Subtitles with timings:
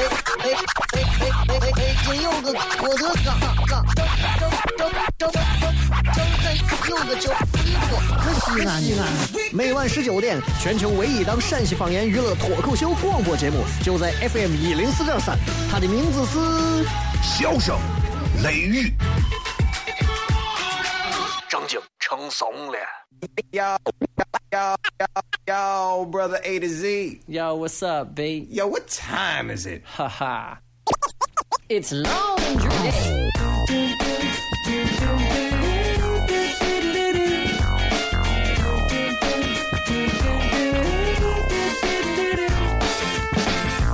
[0.00, 0.48] 哎哎
[0.92, 1.94] 哎哎哎哎！
[2.04, 3.28] 今有个我的嘎
[3.66, 4.00] 嘎，张
[4.38, 5.34] 张张张张张
[6.88, 7.92] 有个叫李波，
[8.40, 9.02] 西安西安。
[9.52, 15.36] 每晚十九点，全球唯一档陕西方言娱乐脱口秀广播节目，就在 FM 一零四点三。
[15.70, 16.38] 它的名字是
[17.22, 17.78] 《笑声
[18.42, 18.88] 雷雨》，
[21.46, 22.78] 正经成怂了。
[24.52, 25.06] Yo, yo,
[25.46, 27.20] yo, brother A to Z.
[27.28, 28.48] Yo, what's up, B?
[28.50, 29.84] Yo, what time is it?
[29.84, 30.56] Haha.
[31.68, 33.30] it's laundry day.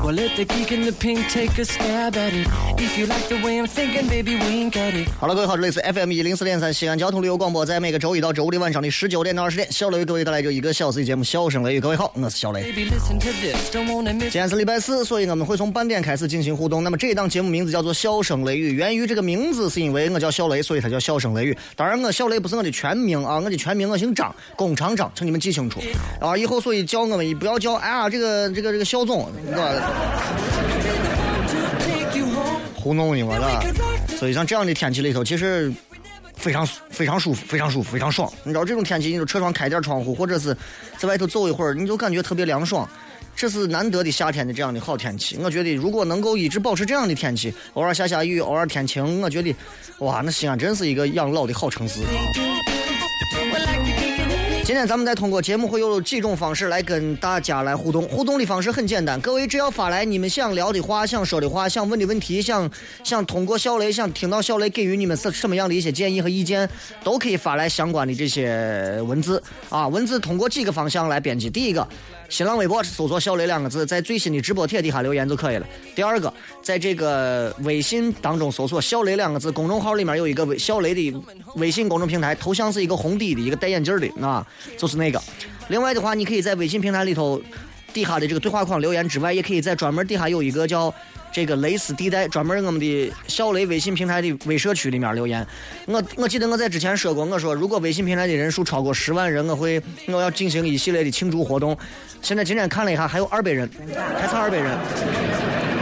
[0.06, 0.22] 好了，
[5.34, 11.78] 各位好，这里是 FM 一零四点三西安交通旅游广播，在每个周一到周五的晚上的十九点到二十点，小雷为各位带来这一个小时的节目《笑声雷雨》。
[11.80, 12.72] 各位好，我是小雷。
[12.72, 12.88] 今
[14.30, 16.84] 天是礼拜四，所以我们会从半点开始进行互动。
[16.84, 21.52] 那么这一档节目名字叫做《笑声雷雨》，源于这个名字是因为我叫小雷，所以它叫《笑声雷雨》。
[21.74, 25.80] 当然，我小雷不是我的全名啊，我的全名我姓张，工厂张，请你们记清楚
[26.20, 26.36] 啊。
[26.36, 29.94] 以后所以叫我们不要叫哎呀这个这个这个肖总，是吧？
[32.74, 33.60] 糊弄你我了，
[34.16, 35.72] 所以像这样的天气里头，其实
[36.36, 38.32] 非常非常舒服，非常舒服，非常爽。
[38.44, 40.56] 你知道这种天气，你就车窗开点窗户，或者是
[40.96, 42.88] 在外头走一会儿，你就感觉特别凉爽。
[43.34, 45.36] 这是难得的夏天的这样的好天气。
[45.42, 49.52] 我觉得如果能够一直保持这样的天气，偶尔下下雨，偶尔天晴，我觉得
[49.98, 52.00] 哇，那西安真是一个养老的好城市。
[54.66, 62.68] 今天咱们再通过节目会有几种方式来跟大家来互动，互动的方式很简单，各位只要发来你们想聊的话、想说的话、想问的问题、想
[63.04, 66.68] 想通过小雷想听到小雷给予你们什什么样的一些建议和意见，
[67.04, 69.40] 都可以发来相关的这些文字
[69.70, 71.48] 啊，文字通过几个方向来编辑。
[71.48, 71.86] 第一个，
[72.28, 75.66] 新浪微博搜索“小雷”两个字，在最新的直播帖底下留言就可以了。
[75.94, 76.32] 第二个，
[76.62, 81.14] 在这个微信当中搜索“小雷”两个字，公众号里面有一个微小雷的
[81.56, 84.46] 微信公众平台，头像是一个红底的一个戴眼镜的啊。
[84.76, 85.22] 就是那个，
[85.68, 87.40] 另外的话，你可以在微信平台里头
[87.96, 90.92] 底下的这个对话框留言之外，也可以在专门底下有一个叫
[91.32, 95.46] 这个蕾丝地带，专门我们的小雷微信平台的微社区里面留言。
[95.86, 101.74] 我我记得我在之前说过，我说如果微信平台的人数超过十万人，我会我要进行一系列的庆祝活动。
[102.20, 103.66] 现在今天看了一下，还有二百人，
[104.20, 105.75] 还差二百人。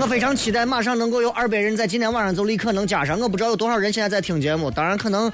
[0.00, 3.18] 我非常期待马上能够有二百人在今天晚上就立刻能加上。
[3.20, 5.32] 我不知道有多少人现在在听节目，当然可能。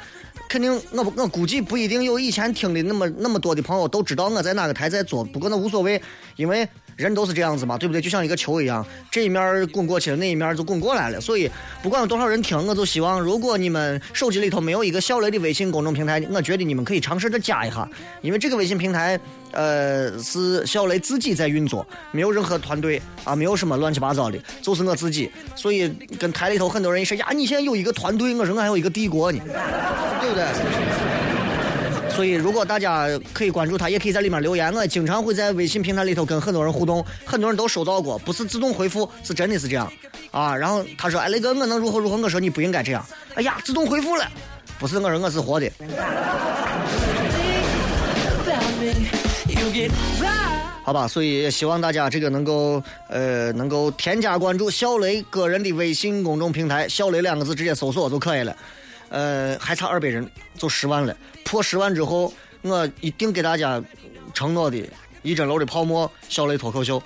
[0.49, 5.23] 肯定，我不，我估计不一定有以前听的那么那么多的朋友都知道我在哪个台在做。
[5.23, 6.03] 不过那无所谓，
[6.35, 6.69] 因为
[7.01, 8.01] 人都是这样子嘛，对不对？
[8.01, 11.19] 就像一个球一样，这一面滚过去了，那一面就滚过来了。
[11.21, 11.51] 所以
[11.83, 17.89] 不管有多少人听，我就希望，如果你们手机里头没有一个小雷的微信公众平台，我觉得你们可以尝试着加一下，
[18.21, 19.19] 因为这个微信平台，
[19.53, 25.31] 呃，是小雷自己在运作，没有任何团队啊，没有什么乱七八糟的，就是我自己。
[25.57, 29.41] 所以跟台里头很多人一说呀，你现在有一个团队，我说我还有一个帝国呢，
[30.21, 31.30] 对不对？
[32.21, 34.71] 所以，如果大家可以关注他，也可以在里面留言。
[34.75, 39.91] 我经常会在微信平台里头跟很多人互动，很多人都收到过，不是自动回复，是真的是这样
[40.31, 40.55] 啊。
[40.55, 43.03] 然后他说：“哎，雷哥，我能如何如何？”我说：“你不应该这样。”
[43.37, 44.31] 哎呀，自动回复了，
[44.79, 45.73] 不是我说我是活的。
[50.83, 58.55] 好吧，所以也希望大家这个能够呃能够添加关注小雷个人的微信公众平台，小雷两个字直接搜索就可以了。
[59.11, 60.27] 呃，还差二百人
[60.57, 62.33] 就十万了，破十万之后，
[62.63, 63.83] 我一定给大家
[64.33, 64.79] 承诺的
[65.23, 67.03] 一针楼的泡沫，小雷脱口秀。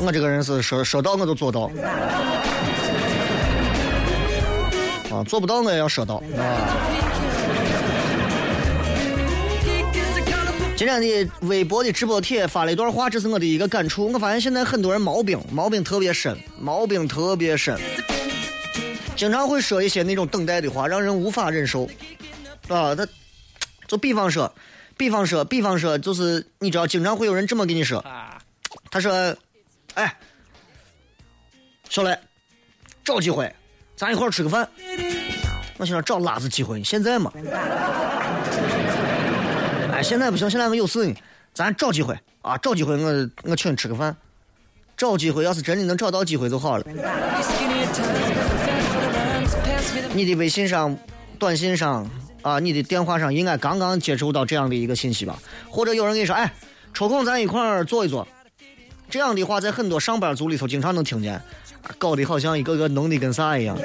[0.00, 1.70] 我这个人是说说到我就做到，
[5.10, 7.27] 啊，做不到我也要说到啊。
[10.78, 14.12] 今天的微博的直播帖发了一段话，这是我的一个感触。
[14.12, 17.76] 我发现现在很多人毛病毛病特别深，毛病特别深，
[19.16, 21.84] 经常会说一些那种等待的话，让人无法忍受。
[22.68, 23.04] 啊，他
[23.88, 24.54] 就比方说，
[24.96, 28.04] 比方说，比方说，就是你知道，经常会有人这么跟你说，
[28.88, 29.36] 他说
[29.94, 30.16] ：“哎，
[31.88, 32.16] 小雷，
[33.04, 33.52] 找机会，
[33.96, 34.68] 咱一块儿吃个饭。”
[35.78, 37.32] 我想找拉子机会，现在嘛。
[39.98, 41.14] 哎，现在不行，现在我有事呢，
[41.52, 44.16] 咱找机会啊，找机会我我请你吃个饭。
[44.96, 46.84] 找机会，要是真的能找到机会就好了。
[50.14, 50.96] 你的微信上、
[51.36, 52.08] 短信上
[52.42, 55.36] 啊，你的电话上应该刚刚接触到这样的一个信息吧？
[55.68, 56.52] 或者有人跟你说，哎，
[56.94, 58.26] 抽空咱一块儿坐一坐。
[59.10, 61.42] 这样的话，在很多上班族里头经常能听见，
[61.98, 63.76] 搞得好像一个个弄的跟啥一样。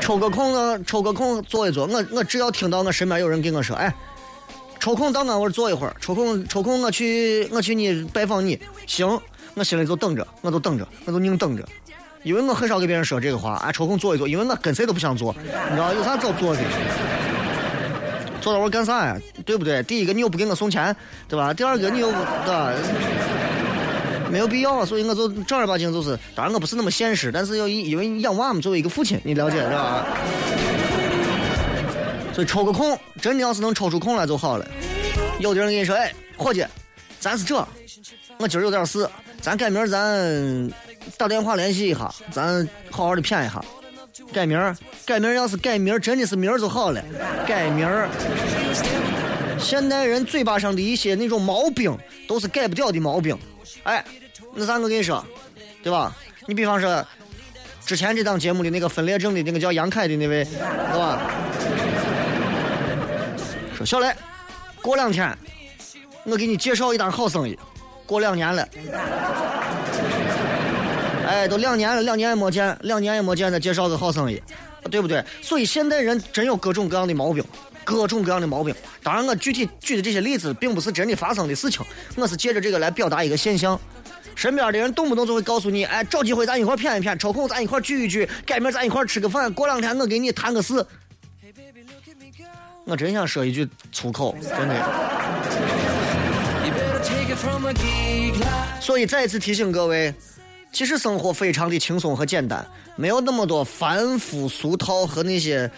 [0.00, 1.86] 抽个空呢，抽个空坐一坐。
[1.86, 3.94] 我我只要听到我身边有人跟我说，哎，
[4.80, 9.20] 抽空到俺屋坐一会儿，抽空抽空我去我去你拜访你，行，
[9.54, 11.64] 我心里就等着，我就等着，我就硬等着，
[12.22, 16.60] 因为我很少给别人说这个话，啊，抽空坐一坐，因为我跟谁都不想坐，你知道有啥早坐的。
[18.40, 19.18] 坐那会儿干啥呀？
[19.44, 19.82] 对不对？
[19.82, 20.96] 第一个你又不给我送钱，
[21.28, 21.52] 对吧？
[21.52, 22.72] 第二个你又对吧？
[24.30, 30.06] 没有必要，所以我就正儿八经就是，当然我不是那么现实，但是要因为养娃嘛，作为一个父亲，你了解是吧？
[32.32, 34.66] 所以抽个空，真的要是能抽出空来就好了。
[35.40, 36.64] 有的人跟你说，哎，伙计，
[37.18, 37.56] 咱是这，
[38.38, 39.08] 我今儿有点事，
[39.40, 40.70] 咱改明儿咱
[41.18, 43.62] 打电话联系一下，咱好好的谝一下。
[44.32, 47.02] 改名儿，改名儿，要是改名儿，真的是名儿就好了。
[47.46, 48.08] 改名儿，
[49.58, 51.96] 现代人嘴巴上的一些那种毛病，
[52.28, 53.36] 都是改不掉的毛病。
[53.82, 54.04] 哎，
[54.54, 55.24] 那啥，我跟你说，
[55.82, 56.14] 对吧？
[56.46, 57.04] 你比方说，
[57.86, 61.20] 之前这档节目的那个分裂症的那个叫杨凯的那位，对吧？
[63.76, 64.12] 说小雷，
[64.82, 65.36] 过两天
[66.24, 67.58] 我给你介绍一单好生意。
[68.06, 68.68] 过两年了，
[71.28, 74.42] 哎，都两年了，两年也没见，两年也没见，再介绍个好生意，
[74.90, 75.24] 对不对？
[75.40, 77.44] 所以现代人真有各种各样的毛病，
[77.84, 78.74] 各种各样的毛病。
[79.00, 81.86] 当然，我具体举的这些例子，并不是真的发生的事情，
[82.16, 83.80] 我是借着这个来表达一个现象。
[84.34, 90.84] 身边的人动不动就会告诉你，哎，找机会咱一块谝一谝，抽空咱一块聚一聚，改明咱一块吃个饭，过两天我给你谈个事。
[92.84, 94.74] 我真想说一句粗口，真的。
[98.80, 100.12] 所以再次提醒各位，
[100.72, 102.66] 其实生活非常的轻松和简单，
[102.96, 105.70] 没有那么多繁复俗套和那些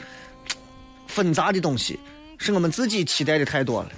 [1.07, 1.99] 纷杂的东西，
[2.39, 3.91] 是我们自己期待的太多了。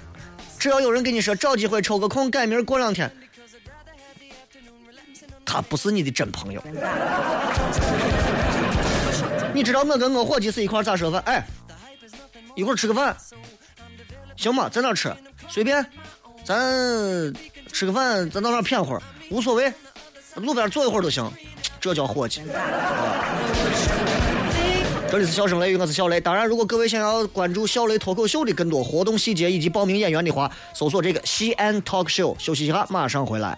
[0.57, 3.09] 只要有人跟你说找机会抽个空改名过两天，
[5.45, 6.61] 他不是你的真朋友。
[9.53, 11.21] 你知道我跟我伙计是一块咋说饭？
[11.25, 11.45] 哎，
[12.55, 13.15] 一会儿吃个饭，
[14.35, 14.67] 行吗？
[14.67, 15.15] 在哪吃？
[15.47, 15.85] 随便，
[16.43, 17.33] 咱
[17.71, 19.71] 吃个饭，咱到那儿谝会儿，无所谓，
[20.35, 21.31] 路边坐一会儿都行。
[21.79, 22.41] 这叫伙计。
[25.09, 26.19] 这里是笑声雷雨，我是小雷。
[26.19, 32.35] 当然，如果各位想要关注小雷脱口秀的更多活动细节以及报名演员的话，搜索这个西安 talk show。
[32.37, 33.57] 休息一下，马上回来。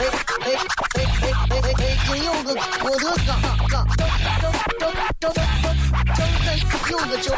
[0.00, 0.56] 哎哎哎
[0.94, 1.84] 哎哎哎哎！
[2.06, 3.36] 今有个我的嘎
[3.68, 4.08] 嘎，张
[4.80, 5.44] 张张张
[6.90, 7.36] 有个叫，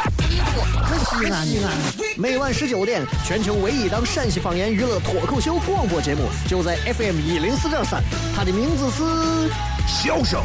[1.09, 1.67] 西安西安。
[2.15, 8.01] 每晚十九点，全球唯一档陕西方言娱乐脱口秀广播节目，就在 FM 一零四点三，
[8.33, 9.49] 它的名字是
[9.85, 10.41] 笑声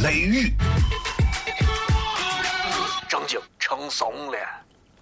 [0.00, 0.52] 雷雨，
[3.08, 4.38] 正经成怂了。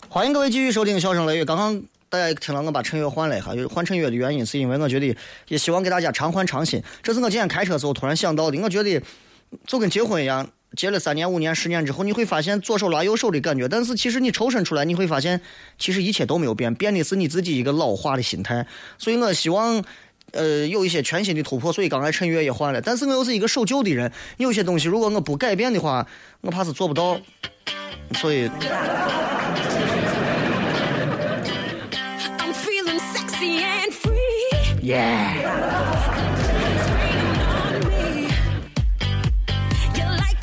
[0.09, 1.43] 欢迎各位继续收听《笑声雷雨》。
[1.45, 1.83] 刚刚
[2.17, 5.15] 大家听了我把衬乐换了一下，换衬乐的原因是因为我觉得
[5.49, 6.83] 也希望给大家常换常新。
[7.03, 8.59] 这是我今天开车的时候突然想到的。
[8.61, 9.03] 我觉得
[9.67, 15.41] 就跟结婚一样，结了三年、五年、十年之后，你会发现左手拉右手的感觉，但是其实你抽身出来，你会发现
[15.79, 18.67] 其实一切都没有变，变的是你自己一个老化的心态。
[18.99, 19.85] 所以我希望。
[20.33, 22.81] 呃，有一些全新的突破，所以刚才衬乐也换了。
[22.81, 26.05] 但是我又是一个守旧的人，有些东西如果我不改变的话，
[26.41, 27.19] 我怕是做不到。
[28.15, 28.51] 所以。
[34.87, 35.67] 耶、yeah！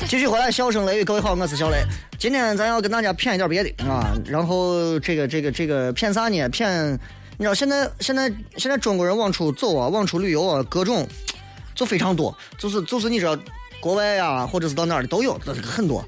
[0.06, 1.82] 继续回来，笑声雷雨，各位好，我是小雷。
[2.18, 6.36] 今天咱要跟大家谝一点别的啊，然后这个这个这个谝啥呢？
[6.50, 6.90] 谝，
[7.38, 11.08] 你知道现在现在现在中国人往出走啊，往出旅游啊，各种
[11.74, 13.34] 就非常多，就是就是你知道
[13.80, 16.04] 国外呀、或者是到哪儿的都有，很多。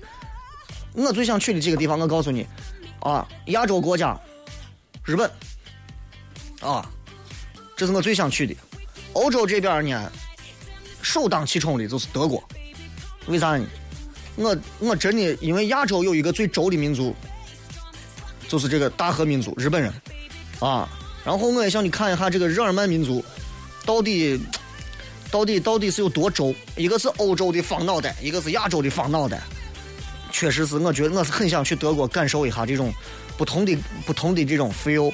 [0.93, 2.47] 我最想去的几个地方，我告诉你
[3.01, 4.15] 啊，亚洲国家，
[5.05, 5.31] 日本
[6.61, 6.87] 啊，
[7.77, 8.55] 这是我最想去的。
[9.13, 10.11] 欧洲这边呢，
[11.03, 12.43] 首当其冲的就是德国，
[13.27, 13.67] 为啥呢？
[14.37, 17.15] 我我真的因为亚洲有一个最轴的民族，
[18.49, 19.93] 就是这个大和民族日本人
[20.61, 20.89] 啊。
[21.25, 23.25] 然后我也想去看一下这个日耳曼民族，
[23.85, 24.41] 到底
[25.31, 26.55] 到底到底是有多轴？
[26.77, 29.43] 一个是欧洲的方脑袋，一个是亚洲的方脑袋，
[30.31, 32.93] 确实是，我觉得我是很想去德国感受一下这种
[33.37, 35.13] 不同的不同的这种 feel。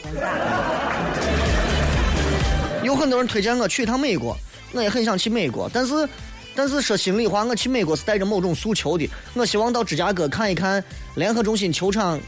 [2.92, 4.36] 有很多人推荐我去一趟美国，
[4.72, 6.06] 我也很想去美国，但是，
[6.54, 9.08] 但是说心里话，我去美国是带着某种诉求的。
[9.32, 10.84] 我希望到芝加哥看一看
[11.14, 12.20] 联合中心球场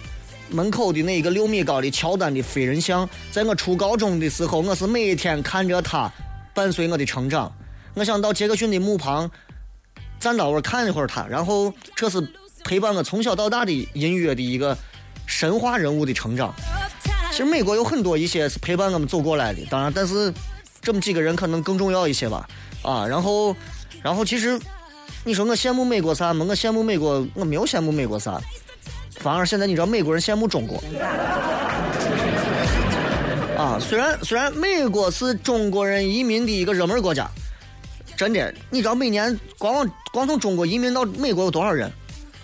[0.49, 3.07] 门口的那一个六米高的乔丹的飞人像。
[3.31, 6.11] 在我初高中的时候，我是每天看着他
[6.55, 7.53] 伴随我的成长。
[7.93, 9.31] 我想到杰克逊的墓旁
[10.19, 12.27] 站到那儿看一会儿他，然后这是
[12.65, 14.75] 陪伴我从小到大的音乐的一个
[15.27, 16.55] 神话人物的成长。
[17.31, 20.33] 其实美国有很多一些是陪伴我们走过来的，当然，但是
[20.85, 22.47] 这么几个人可能更重要一些吧。
[22.83, 23.57] 啊，然后，
[24.03, 24.61] 然后其实
[25.25, 26.45] 你说我羡慕美国啥吗？
[26.49, 28.39] 我羡慕美国，我没有羡慕美国啥，
[29.17, 30.81] 反而现在你知道美国人羡慕中国。
[33.57, 37.27] 啊，虽然虽然美国是中国人移民的一个热门国家，
[38.17, 41.91] 真的，你知道每年光往光从中国移民到美国有多少人？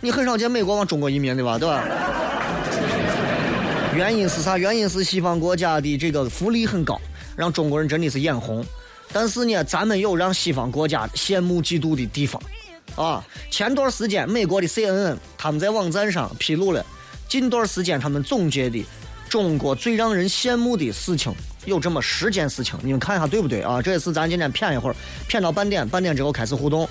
[0.00, 1.84] 你很少见美国往中国移民的吧，对吧？
[3.94, 4.56] 原因是啥？
[4.56, 6.98] 原因是西方国家的这个福利很高，
[7.36, 8.64] 让中国人真的是眼红。
[9.12, 12.40] 但是呢，咱们有让西方国家羡慕嫉妒的地方。
[12.96, 16.84] 啊，前段时间美国的 CNN 他们在网站上披露了
[17.28, 18.84] 近段时间他们总结的
[19.28, 21.32] 中国最让人羡慕的事情，
[21.66, 23.80] 有这么十件事情，你们看一下对不对啊？
[23.80, 24.96] 这也是咱今天谝一会儿，
[25.28, 26.88] 谝到半点，半点之后开始互动。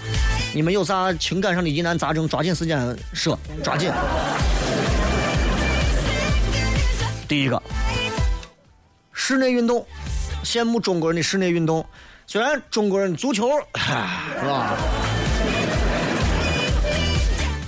[0.55, 3.91] 你们有啥情感上的疑难杂症，抓紧时间说，抓紧。
[7.27, 7.61] 第一个，
[9.11, 9.85] 室内运动，
[10.43, 11.85] 羡慕中国人的室内运动。
[12.25, 14.77] 虽然中国人足球， 是吧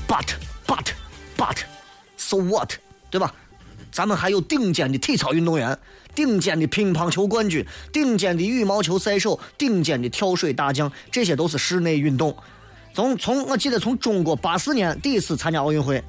[0.07, 0.27] ？But
[0.67, 0.85] but
[1.37, 1.57] but
[2.17, 2.73] so what，
[3.09, 3.33] 对吧？
[3.91, 5.77] 咱们还有顶尖的体操运动员，
[6.15, 12.35] 顶尖的乒乓球冠军，顶尖的羽毛球赛手，顶尖的跳水大将，这些都是室内运动。
[12.93, 16.03] 从从我记得从中国八四年第一次参加奥运会。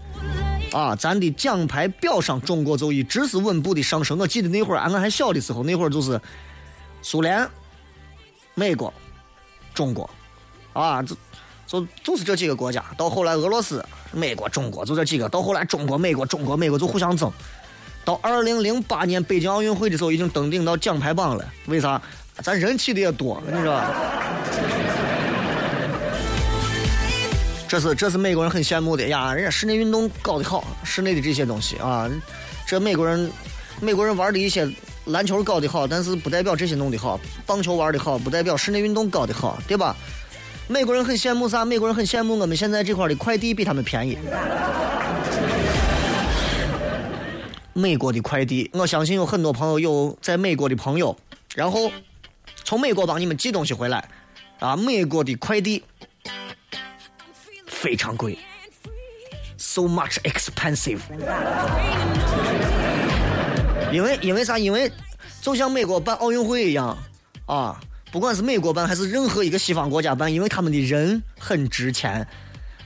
[0.72, 4.16] 啊，咱的奖牌表上，中国就一直是稳步的上升。
[4.16, 6.18] 我记得那会儿，俺还小的时候，那会儿就是
[7.02, 7.46] 苏联、
[8.54, 8.92] 美国、
[9.74, 10.08] 中国，
[10.72, 11.14] 啊，就
[11.66, 12.84] 就就是这几个国家。
[12.96, 15.28] 到后来，俄罗斯、美国、中国就这几个。
[15.28, 17.30] 到后来，中国、美国、中国、美国就互相争。
[18.04, 21.44] 到二零零八年北京奥运会的时候，已经登顶到奖牌榜了。
[21.66, 22.00] 为啥？
[22.42, 23.84] 咱人气的也多，你知道？
[27.68, 32.10] 这是这是美国人很羡慕的呀，人家室内运动搞得好，室内的这些东西啊，
[32.66, 33.30] 这美国人
[33.80, 34.66] 美国人玩的一些
[35.06, 39.96] 篮球搞得好，但是不代表这些弄得好，棒球玩的好，不代表室内运动搞得好，对吧？
[40.68, 41.64] 美国人很羡慕啥？
[41.64, 44.16] 美国人很羡慕我们现在这块的快递比他们便宜。
[47.74, 51.16] 美国的快递，我相信有很多朋友有在美国的朋友，
[51.54, 51.90] 然后
[52.64, 54.08] 从美国帮你们寄东西回来，
[54.60, 55.82] 啊，美国的快递。
[57.66, 58.38] 非常贵
[59.56, 61.00] ，so much expensive。
[63.92, 64.58] 因为因为啥？
[64.58, 64.90] 因为
[65.40, 66.96] 就像美国办奥运会一样
[67.46, 67.78] 啊，
[68.10, 72.26] 不管是美国办还是任何一个西方国家办，因为他们的人很值钱，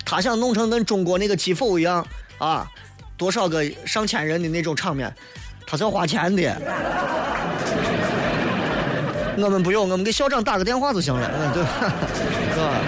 [0.04, 2.06] 他想弄成跟中国那个基辅一样
[2.38, 2.66] 啊，
[3.16, 5.14] 多少个上千人的那种场面，
[5.66, 6.42] 他是要花钱的。
[9.38, 11.62] 我们不用，我们给校长打个电话就行了，嗯，对，
[12.54, 12.80] 是吧？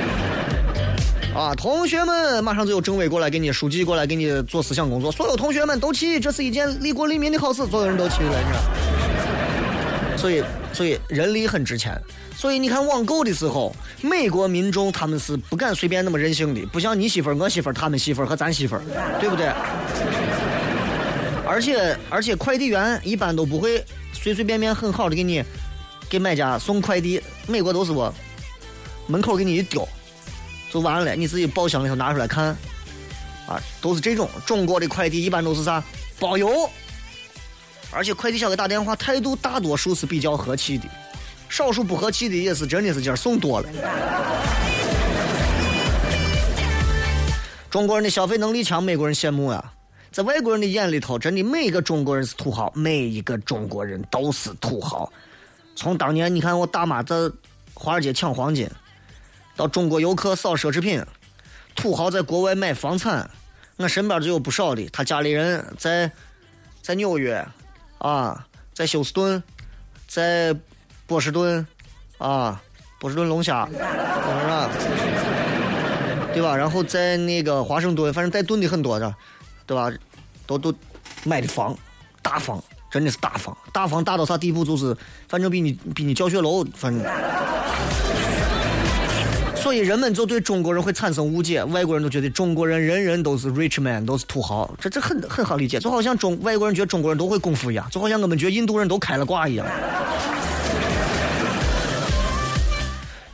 [1.38, 5.12] 啊，同学们，马上就有政委过来给你，书记过来给你做思想工作。
[5.12, 10.16] 所有同学们都起，这是一件利国利民的好事，所有人都起来，你知道。
[10.16, 10.42] 所以，
[10.72, 11.96] 所以人力很值钱。
[12.34, 18.82] 所以你看网购的时候，美国民众他们是不敢随便那么任性的，不像你媳妇儿、我媳妇儿、他们媳妇儿和咱媳妇儿，
[19.20, 19.46] 对不对？
[21.46, 25.44] 而且，而且快递员一般都不会随随便便很好的给你
[26.10, 27.22] 给买家送快递。
[27.46, 28.12] 美国都是我
[29.06, 29.88] 门口给你一丢。
[30.70, 32.46] 就完了，你自己包箱里头拿出来看，
[33.46, 34.28] 啊，都是这种。
[34.44, 35.82] 中国的快递一般都是啥
[36.18, 36.68] 包邮，
[37.90, 40.84] 而且快递小哥打电话态度大多数是比较和气的，
[41.48, 43.68] 少数不和气的也是真的是今儿送多了。
[47.70, 49.72] 中国人的消费能力强，美国人羡慕呀。
[50.10, 55.10] 在外国人的眼里头，真的每一个中国人是土豪，每一个中国人都是土豪。
[55.76, 57.14] 从当年你看我大妈在
[57.74, 58.68] 华尔街抢黄金。
[59.58, 61.04] 到中国游客扫奢侈品，
[61.74, 63.28] 土豪在国外买房产，
[63.76, 64.88] 我身边就有不少的。
[64.92, 66.08] 他家里人在
[66.80, 67.44] 在纽约，
[67.98, 69.42] 啊，在休斯顿，
[70.06, 70.56] 在
[71.08, 71.66] 波士顿，
[72.18, 72.62] 啊，
[73.00, 73.72] 波士顿龙虾，是
[74.46, 74.70] 吧？
[76.32, 76.56] 对吧？
[76.56, 79.12] 然后在那个华盛顿，反正带盾的很多的，
[79.66, 79.90] 对吧？
[80.46, 80.72] 都都
[81.24, 81.76] 买的房，
[82.22, 82.62] 大房，
[82.92, 84.64] 真的是大房，大房大到啥地步？
[84.64, 84.96] 就是
[85.28, 87.04] 反正比你比你教学楼，反正。
[89.60, 99.66] 所以人们就对中国人会产生误解，外国人都觉得中国人人人都是 rich man，都是土豪，这这很很好理解，就好像中外国人觉得中国人都会功夫一样，就好像我们觉得印度人都开了挂一样。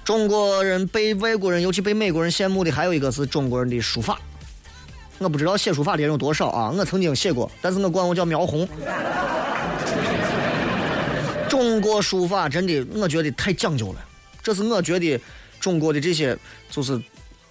[0.05, 4.19] 中国人被外国人，尤其被美国人羡慕的还有一个是中国人的书法。
[5.19, 8.69] 我不知道写书法的人有多少啊，我曾经写过，但是我管我叫苗红。
[11.49, 14.05] 中国书法真的，我觉得太讲究了，
[14.43, 15.19] 这是我觉得
[15.65, 16.37] 中国的这些
[16.69, 17.01] 就是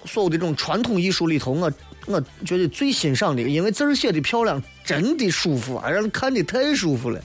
[0.05, 1.73] 所有的这种传统艺术里头，我
[2.05, 7.19] 我觉得最欣赏的，因为字儿写的漂亮，真的舒服，啊，让人看的太舒服了。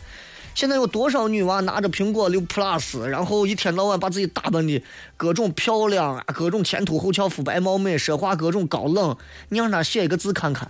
[0.54, 4.82] 现在有多少女娃拿着苹果六 Plus，然后一天到晚把自己打扮的
[5.18, 9.14] 各种漂亮啊，各种前凸后翘、肤白貌美，说话各种高冷。
[9.50, 10.66] 你让她写一个字看看，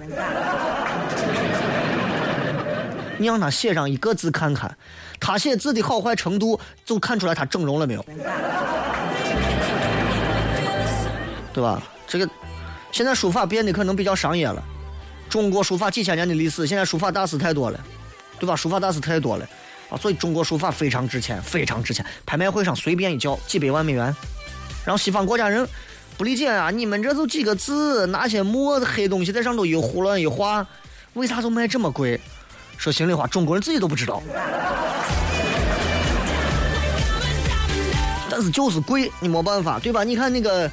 [3.18, 4.76] 你让她写上一个字看看，
[5.20, 8.04] 她写字的好坏程度就看出来她整容了没有，
[11.58, 11.82] 对吧？
[12.06, 12.30] 这个
[12.92, 14.62] 现在书法变得可能比较商业了。
[15.28, 17.80] 中国书法几千年的历史，现在书法大师太多了，
[18.38, 18.54] 对吧？
[18.54, 19.44] 书法大师太多了。
[19.90, 22.06] 啊，所以中国书法非常值钱，非常值钱。
[22.24, 24.14] 拍卖会上随便一叫几百万美元，
[24.84, 25.68] 然后西方国家人
[26.16, 30.64] 不理解啊，你们这就几个字，拿些墨黑东西在上头一胡乱一画，
[31.14, 32.20] 为啥就卖这么贵？
[32.76, 34.22] 说心里话，中国人自己都不知道。
[38.30, 40.04] 但是就是贵，你没办法，对吧？
[40.04, 40.70] 你看那个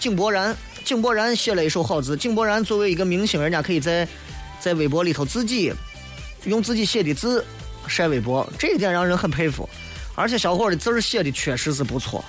[0.00, 2.16] 井柏然，井柏然写了一手好字。
[2.16, 4.06] 井柏然作为一个明星，人家可以在
[4.60, 5.72] 在微博里头自己
[6.44, 7.44] 用自己写的字。
[7.86, 9.66] 晒微博，这一点让人很佩服，
[10.14, 12.22] 而且小伙的字儿写的确实是不错。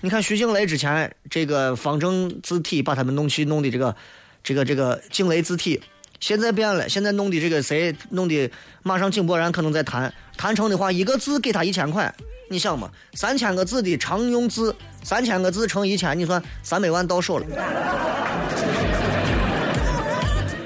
[0.00, 3.94] 你看徐静蕾之前这个方正字体把他们弄去弄的这个
[4.42, 5.82] 这个这个静蕾字体，
[6.18, 8.50] 现在变了，现在弄的这个谁弄的？
[8.82, 12.14] 马上井柏然可能在谈，谈成的话一个字给他一千块，
[12.52, 12.90] 你想嘛？
[13.14, 17.46] 三千个字的常用字，三千个字乘一千，你算三百万到手了。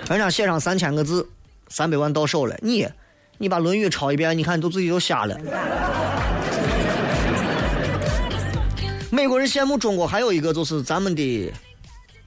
[0.09, 1.26] 人家写上三千个字，
[1.69, 2.88] 三百万到手了，你？
[3.38, 5.38] 你把《论语》抄一遍，你看你都自己都瞎了。
[9.11, 11.53] 美国人羡慕中国，还有一个就是咱们的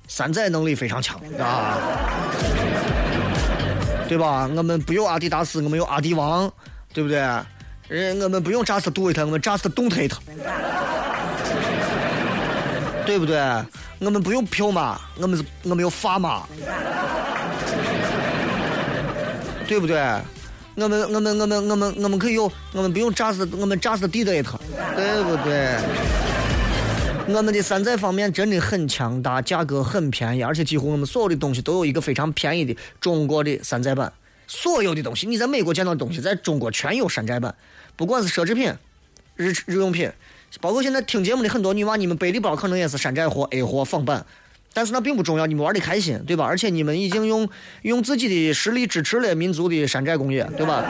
[0.07, 1.77] 山寨能力非常强啊，
[4.07, 4.49] 对吧？
[4.55, 6.51] 我们不有阿迪达斯，我们有阿迪王，
[6.93, 7.19] 对不对？
[7.89, 10.13] 人我们不用 Just Do It，我们 Just Don't It，
[13.03, 13.39] 对不对？
[13.97, 16.43] 我们不用票马，我们是我们有砝码，
[19.67, 19.99] 对不对？
[20.75, 24.45] 我们我们我们我们我们可以有，我们不用 just 我们 just did it，
[24.95, 25.75] 对不对？
[27.35, 34.13] 我们的山寨方面真的很强大，价格很便宜，而且几乎我们所有的东西都有一个非常便宜的中国的山寨版。
[34.49, 37.53] 所有的东西，你在美国见到的东西，在中国全有山寨版，
[37.95, 38.73] 不管是奢侈品、
[39.35, 40.11] 日日用品，
[40.59, 44.25] 包括现在听节目的很多女娃，你们背的包可能也是山寨货、A 货、仿版。
[44.73, 46.45] 但是那并不重要，你们玩的开心，对吧？
[46.45, 47.47] 而且你们已经用
[47.83, 50.83] 用自己的实力支持了民族的山寨工业，对吧？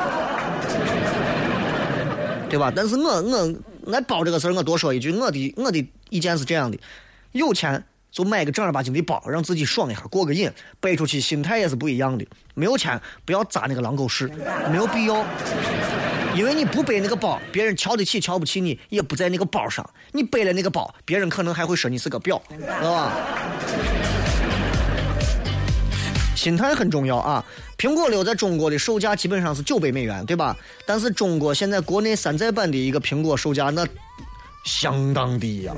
[2.50, 2.72] 对吧？
[2.74, 3.54] 但是我我
[3.86, 6.78] 来包这个事儿，我多说一句，我的我的意见是这样的：
[7.34, 12.26] 有钱就买个正儿八经的包，让自己爽一下，过个瘾，背出去心态也是不一样的。
[12.54, 14.30] 没有钱不要砸那个狼狗屎，
[14.70, 15.26] 没有必要。
[16.36, 19.88] 因为你不背那个包，别人瞧得起瞧不起你，也不在那个包上。
[20.12, 23.14] 你背了那个包，别人可能还会说你是个婊，知道吧？
[26.36, 27.44] 心态很重要啊！
[27.78, 30.56] 苹果六在中国的售价基本上是九百美元，对吧？
[30.86, 33.86] 但是中国现在国内山寨版的一个苹果售价那
[34.64, 35.74] 相当低呀。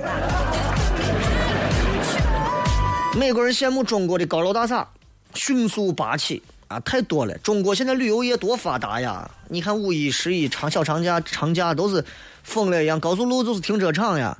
[3.17, 4.87] 美国人羡慕中国的高楼大厦，
[5.33, 6.41] 迅速拔起。
[6.69, 7.37] 啊，太多了！
[7.39, 9.29] 中国现在旅游业多发达呀！
[9.49, 12.01] 你看五一、十一长小长假、长假都是
[12.43, 14.37] 疯了一样，高速路就是停车场呀。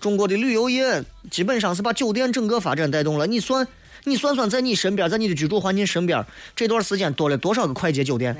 [0.00, 3.26] 中国的旅游业基本上是把酒店整个发展带动了。
[3.26, 3.68] 你算，
[4.04, 6.24] 你算算，在你身边，在你的居住环境身边，
[6.56, 8.34] 这段时间多了多少个快捷酒店？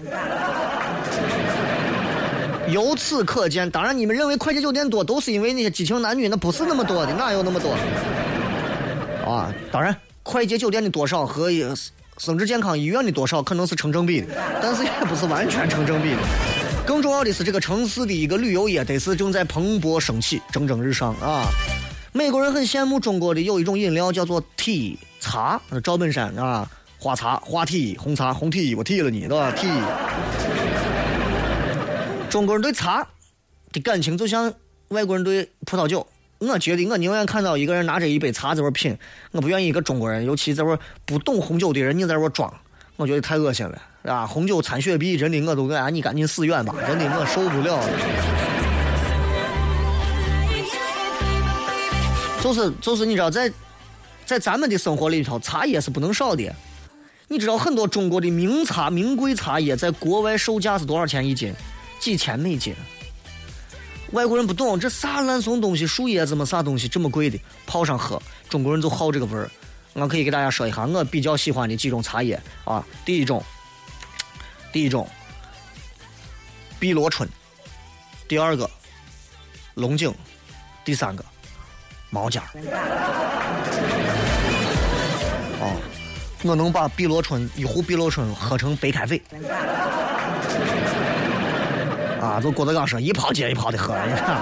[2.70, 7.77] 由此可见，当然你们认为快捷酒店多，都是因为那些激情男女，那不是那么多的，哪有那么多？
[9.24, 11.50] 啊，当然，快捷酒店的多少和。
[12.16, 14.28] 生殖健康医院的多少可能是成正比的，
[14.62, 16.18] 但是也不是完全成正比的。
[16.87, 21.44] 更重要的是，这个城市的一个旅游业得是正在蓬勃升起、蒸蒸日上啊！
[22.12, 29.72] 美国人很羡慕中国的有一种饮料叫做 “tea 茶，赵本山啊，花茶、花 tea、红茶、红 tea，我 T 了你，对吧？tea。
[32.30, 33.04] 中国人对茶
[33.72, 34.54] 的感情就像
[34.90, 36.06] 外国人对葡萄酒。
[36.38, 38.97] 我觉得我宁愿看到一个人拿着一杯茶在那品，
[39.33, 42.53] 我不愿意一个中国人，尤其在那不懂红酒的人，你在那装，
[42.97, 44.27] 我觉得太恶心了，啊！
[44.27, 47.81] 红酒掺雪碧，真的我都啊，你赶紧死远吧，真的我受不了。
[52.42, 53.51] 就是就是，你知道在
[54.27, 56.55] 在咱们的生活里头，茶叶是不能少的。
[57.27, 61.55] 你知道很多中国的名茶、名贵茶叶在国外售价是多少钱一斤？
[61.99, 62.75] 几千美金。
[64.14, 69.50] 外国人不懂这啥烂怂东西，树叶子嘛啥东西这么贵的，泡上喝，中国人就好这个味儿。
[69.92, 72.87] 我可以给大家说一下，我比较喜欢的几种茶叶啊。
[73.05, 73.42] 第一种，
[74.72, 75.09] 第一种，
[76.79, 77.29] 碧螺春；
[78.29, 78.70] 第二个，
[79.74, 80.12] 龙井；
[80.85, 81.24] 第三个，
[82.11, 82.46] 毛尖儿。
[85.61, 85.77] 哦，
[86.44, 89.20] 我能把碧螺春一壶碧螺春喝成白开水。
[92.24, 94.40] 啊，就郭德纲说，一泡接一泡的喝，你看。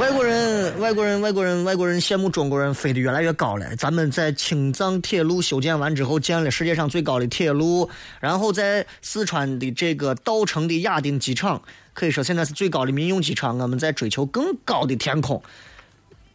[0.00, 3.76] 外国人，外国人，外国人，外国人羡慕中国人飞得越来越高了。
[3.76, 13.56] 咱们在青藏铁路修建完之后，建了世界上最高的铁路，然后在四川的这个稻城的亚丁机场，可以说现在是最高的民用机场。
[13.56, 15.40] 我们在追求更高的天空。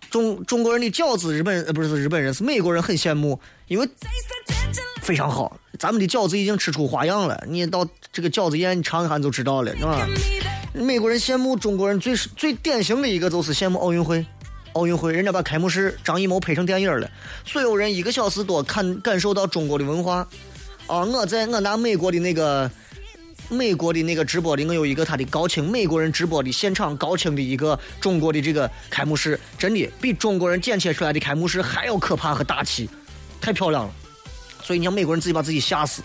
[0.09, 3.87] 中中国人的饺子，日本呃不是日本人，是美国人很羡慕，因为
[5.01, 5.59] 非常好。
[5.79, 10.05] 咱们的饺子已经吃出花样了，你到这个饺子宴你尝一下就知道了，是吧？
[10.73, 14.25] 美国人羡慕中国人最最典型的一个就是羡慕奥运会，
[14.73, 17.09] 奥运会人家把开幕式张艺谋拍成电影了，
[17.45, 20.27] 所有人一个小时多看感受到中国的文化。
[20.87, 22.69] 啊，我在我拿美国的那个
[23.47, 32.89] 美国的那个直播的，我有一个他的高清美国人直播的现场高清的一个中国的这个开幕式，真的比中国人剪切出来的开幕式还要可怕和大气，
[33.39, 33.93] 太漂亮了。
[34.69, 36.03] 所以你让美国人自己把自己吓死。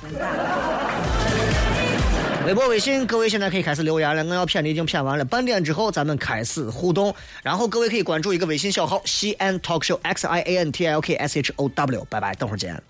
[2.47, 4.25] 微博、微信，各位现在可以开始留言了。
[4.25, 7.15] 我要骗的已经骗完了，半点之后咱们开始互动。
[7.43, 12.07] 然后各位可以关注一个微信小号“西安 Talk Show X I A N T L K S H O W”。
[12.09, 12.83] 拜拜，等会儿见。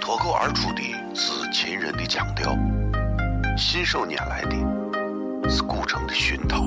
[0.00, 0.80] 脱口而出的
[1.14, 2.56] 是秦人的腔调，
[3.58, 6.64] 信手拈来的是古城的熏陶，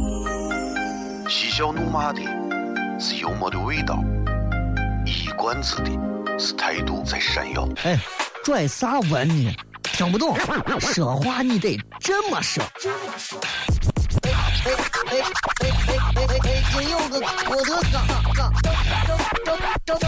[1.28, 2.22] 嬉笑怒骂的
[3.00, 4.04] 是幽默的味道，
[5.08, 5.90] 一冠子的
[6.38, 7.66] 是态度在闪耀。
[7.84, 7.98] 哎，
[8.44, 9.56] 拽啥文呢？
[9.84, 10.38] 听不懂，
[10.80, 12.62] 说话你得这么说。
[14.24, 14.30] 哎
[14.66, 14.74] 哎
[15.08, 16.64] 哎哎哎哎哎！
[16.74, 18.04] 今有个我的嘎
[18.36, 18.76] 嘎，张
[19.46, 20.04] 张张张张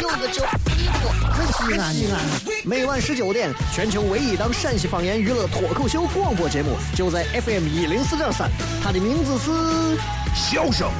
[0.00, 0.42] 有个叫
[0.74, 2.18] 一个西安西安。
[2.64, 8.50] 每晚十九点，全球唯一档陕西方言娱乐脱口秀广播节目，就在 FM 一零四点三，
[8.82, 9.98] 它的名字是
[10.34, 10.90] 笑声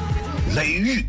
[0.54, 1.06] 雷雨，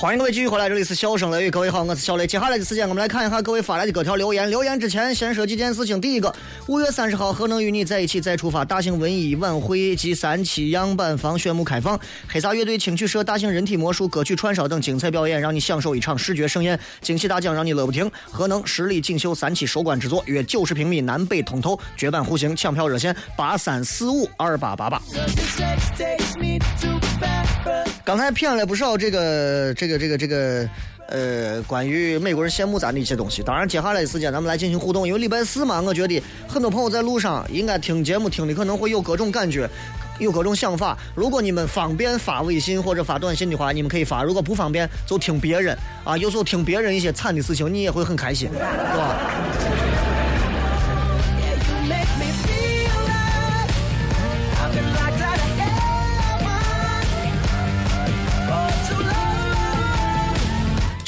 [0.00, 2.26] 欢迎各位继续回来，这里是笑声雷雨，各位好，我是小雷。
[2.26, 4.48] 接下来的时间，我们来看一下各位发来的各条留言。
[4.48, 6.00] 留言之前，先说几件事情。
[6.00, 6.34] 第一个，
[6.68, 18.10] 五月三十号，何能与你在一起再出发大型文艺晚会及三期样板房宣布开放，黑撒乐队、青曲社、大型人体魔术、歌曲串烧等精彩表演，让你享受一场视觉盛宴，惊喜大奖让你乐不停。
[18.24, 25.02] 何能实力锦绣三期收官之作，约九十平米，南北通透，绝版户型，抢票热线八三四五二八八八。
[28.02, 30.68] 刚才骗了不少这个这个这个这个这个
[31.08, 33.42] 呃，关于美国人羡慕咱的一些东西。
[33.42, 39.68] 当然，接下来的时间咱们来进行互动，因为礼拜四嘛，我觉得很多朋友在路上应该听节目听的可能会有各种感觉，
[40.20, 40.96] 有各种想法。
[41.14, 46.16] 如果你们方便发微信或者发短信的话，你们可以发；如果不方便，就听别人啊。
[46.16, 48.58] 有时候听别人一些惨的事情，你也会很开心，是
[48.96, 50.19] 吧？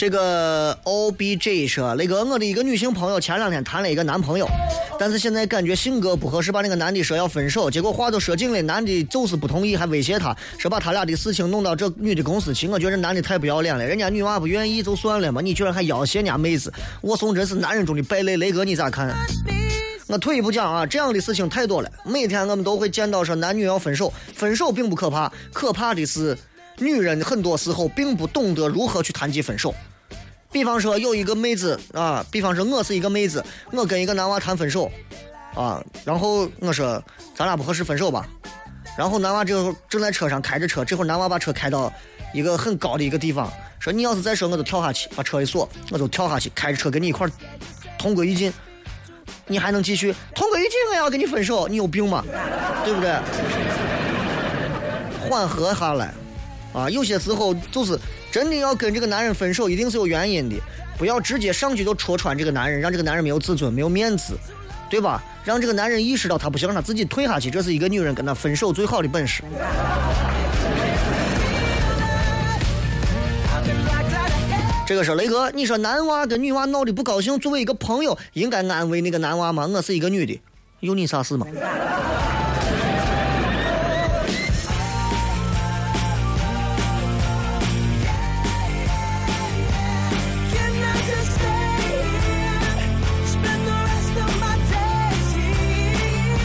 [0.03, 4.49] 这个 O B J 说，那个我的一个女性朋友前两天谈了一个男朋友，
[4.99, 12.67] 但是现在感觉性格不合适，把那个男的说要分手，结果话都说尽了，男的就是不同意，还威胁她说把他俩的事情弄到这女的公司去。
[12.67, 18.37] 我觉得男的太不要脸了，人家女娃不愿意就算了嘛，你居然还要挟人家妹子，我送真是男人中的败类。
[18.37, 19.15] 雷哥你咋看？
[20.09, 26.37] 我退一步讲啊，这样的事情太多了，每天我们都会见到说男女要分手，分手并不可怕，可怕的是
[26.79, 29.73] 女人很多时候并不懂得如何去谈及分手。
[30.53, 34.91] 比方说有一个妹子啊，比方说我是一个妹子，我跟一个男娃谈分手，
[35.55, 37.03] 啊，然后我说
[37.35, 38.29] 咱俩不合适分手吧，
[38.97, 41.91] 然后男娃这会儿正在车上开着车，这会儿男娃把车开到
[42.35, 47.31] 一个很高的一个地方，说你要是再说我就跳下去，把车一锁，我就跳下去，开着车跟你一块儿
[47.99, 48.53] 同归于尽，
[49.47, 52.23] 你还能继续同归于尽，我也要跟你分手，你有病吗？
[52.85, 53.17] 对不对？
[55.31, 56.13] 缓和下来，
[56.75, 57.99] 啊，有些时候就是
[58.33, 60.57] 真的要跟这个男人分手，一定是有原因的，
[60.97, 64.33] 不要直接上去就戳穿这个男人，让这个男人没有自尊、没有面子，
[64.89, 65.23] 对吧？
[65.45, 69.43] 让这个男人意识到他不行，让他自己退下去，这是一个女人跟他分手最好的本事。
[74.87, 79.67] 这个是雷哥，你说男娃跟女娃闹得不高兴，作为一个朋友，应该安慰那个男娃吗？
[79.67, 80.41] 我是一个女的，
[80.81, 81.47] 有你啥事吗？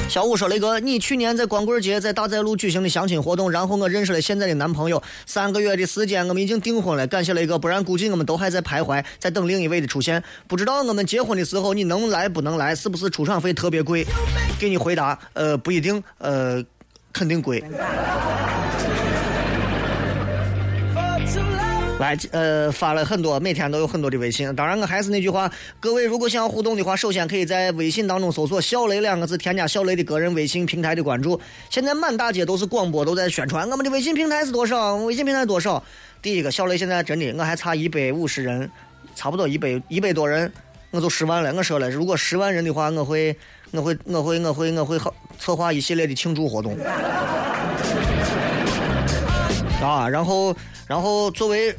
[0.10, 5.04] 小五说：“雷哥，你去年在光棍节在大寨路举行的相亲活动，然后我认识了现在的男朋友。
[5.26, 7.06] 三个月的时间，我们已经订婚了。
[7.06, 10.24] 感谢雷哥，不然估计我们都还在徘徊，在等另一位的出现。
[10.48, 12.74] 不知道我们结婚的时候你能来不能来？
[12.74, 14.06] 是不是出场费特别贵？
[14.58, 16.64] 给你回答，呃，不一定，呃，
[17.12, 17.62] 肯定贵。”
[22.00, 24.56] 来，呃，发了很多，每天都有很多的微信。
[24.56, 31.40] 当然，我还是那句话，各位如果想要互动的话，首先可以在微信当中搜索“小雷”两个字，添加小雷的个人微信平台的关注。
[31.72, 35.84] 现在满大街都是广播，都在宣传我们的微信平台是多少，微信平台多少。
[36.22, 38.70] 第一个，小雷现在真的，我还差一百五十人，
[39.16, 40.52] 差不多一百一百多人，
[40.92, 41.52] 我就十万了。
[41.52, 43.36] 我说了，如果十万人的话，我会，
[43.72, 46.78] 我会，我会，我会，我会好策划一系列的庆祝活动。
[49.82, 50.56] 啊，然后，
[50.88, 51.76] 然后作为，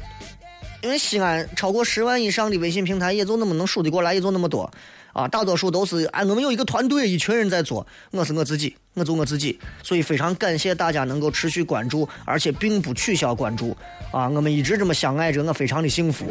[0.82, 4.70] 因为西安超过十万以上的微信平台也就那么能数得过来，也就那么多，
[5.12, 13.76] 啊，大多数都是哎，我们有一个团队，一群人在做，我是我自己，我做我自己，所以非常感谢大家能够持续关注，而且并不取消关注，
[14.12, 16.26] 啊，我们一直这么相爱着，我非常的幸福。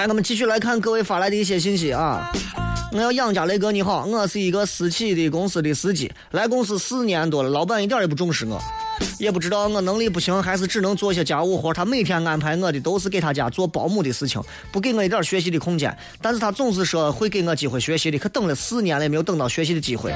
[0.00, 2.32] 来，我们继续来看各位发来的一些信息啊。
[2.90, 8.58] 我要养家，雷哥你好，我是一个私企的公司的司机，来公司四年多了，老板一点也不重视我，
[9.18, 11.72] 也不知道我能力不行，还是只能做些家务活。
[11.74, 15.96] 他每天安排我的都是给他家做保姆的事情，不给我一点学习的空间。
[16.22, 20.12] 但是他总是说会给我机会学习的，可等了四年了，也没有等到学习的机会。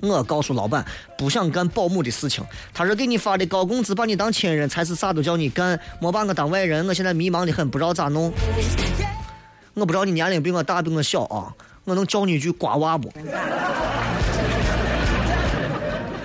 [0.00, 0.84] 我告诉老板，
[1.16, 2.44] 不想干保姆的事情。
[2.72, 6.86] 他说给你发的高工资，把你当亲人，才是啥都叫你干，莫把我当外人。
[6.86, 8.32] 我现在迷茫的很，不知道咋弄。
[9.74, 11.52] 我不知道你年龄比我大，比我小啊，
[11.84, 13.10] 我能叫你一句瓜娃不？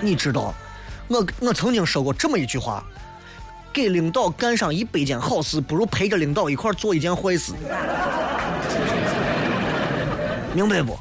[0.00, 0.54] 你知道，
[1.10, 2.84] 我我曾经说过这么一句话：
[3.72, 7.52] 给领导干上一百件好事，不如陪着领导一块做一件坏事。
[10.54, 10.96] 明白不？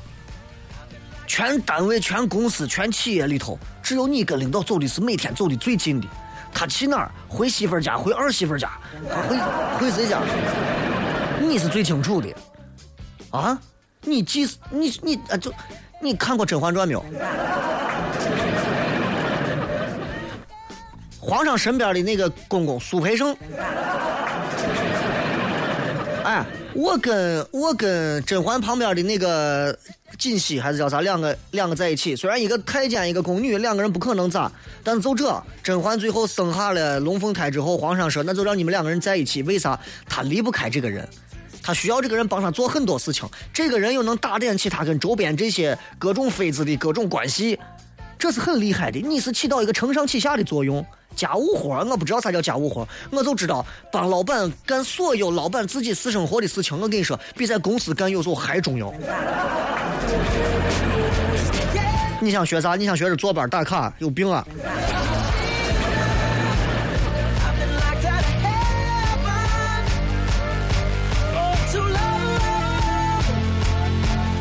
[1.28, 6.08] 全单位、全公司、全企业里头，只有你跟领导走的是每天走的最近的。
[6.52, 7.12] 他去哪儿？
[7.28, 8.72] 回媳妇儿家，回儿媳妇儿家，
[9.28, 9.38] 回
[9.80, 10.19] 回谁家？
[11.39, 12.34] 你是最清楚的，
[13.30, 13.56] 啊？
[14.02, 15.54] 你记你你啊就
[16.02, 17.06] 你看过《甄嬛传》没有？
[21.30, 23.38] 皇上身边的那个公公苏培盛，
[26.24, 29.78] 哎，我跟我跟甄嬛旁边的那个
[30.18, 34.52] 锦汐还是叫啥，两个两个在一起，虽然一个太监一个宫女，两个人不可能咋，
[34.84, 39.80] 但是就这，甄嬛最后生下了龙凤胎之后，皇上说那就让你们两个人在一起，为啥？
[40.08, 41.08] 他离不开这个人。
[41.62, 47.60] 他需要这个人帮他做很多事情，这个人又能打点起他跟周边这些各种妃子的各种关系，
[48.19, 48.99] 这是很厉害的。
[48.99, 50.86] 你是起到一个承上启下的作用。
[51.15, 56.79] 家务活我不知道啥叫家务活我就知道帮老板干所有老板自己私生活的事情。
[56.79, 58.93] 我跟你说，比在公司干有时候还重要。
[62.21, 62.75] 你想学啥？
[62.75, 63.91] 你想学着坐班打卡？
[63.99, 64.45] 有病啊！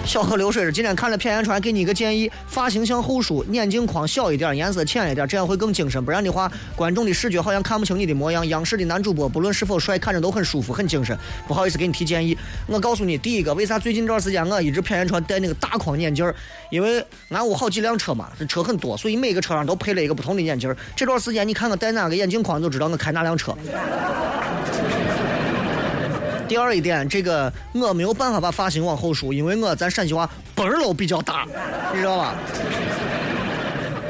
[0.09, 6.03] 小河流水是，今天看了片言传，给你一个建议：发型向后梳，眼镜框小一点，颜色浅一点，这样会更精神。
[6.03, 8.49] 不然的话，观众的视觉好像看不清你的模样。
[8.49, 11.15] 央视的男主播不论是否帅，看着都很舒服，很精神。
[11.47, 12.35] 不好意思给你提建议，
[12.67, 16.33] 我告诉你，第一个，为啥最近这段时间我一直片言传戴那个大框眼镜？
[16.71, 20.75] 因为俺屋好几辆车嘛，这车很多，所以每个车上都配了一个不同的眼镜。
[20.97, 23.55] 这段时间你看我戴哪个眼镜框，就知道我开哪辆车。
[26.49, 31.47] 第二一点，这个我没有办法把发型往后梳，因为我咱陕西话嘣儿都比较大，
[31.93, 32.35] 你知道吧？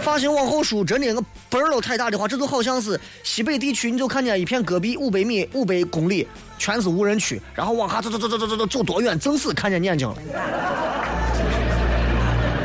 [0.01, 10.17] 发型往后梳，真的我嘣儿都太大的话，这就好像是西北地区，你就看见一片戈壁，五百米、五百公里全是无人区，然后往下走走走走走走走走多远，真是看见眼睛了。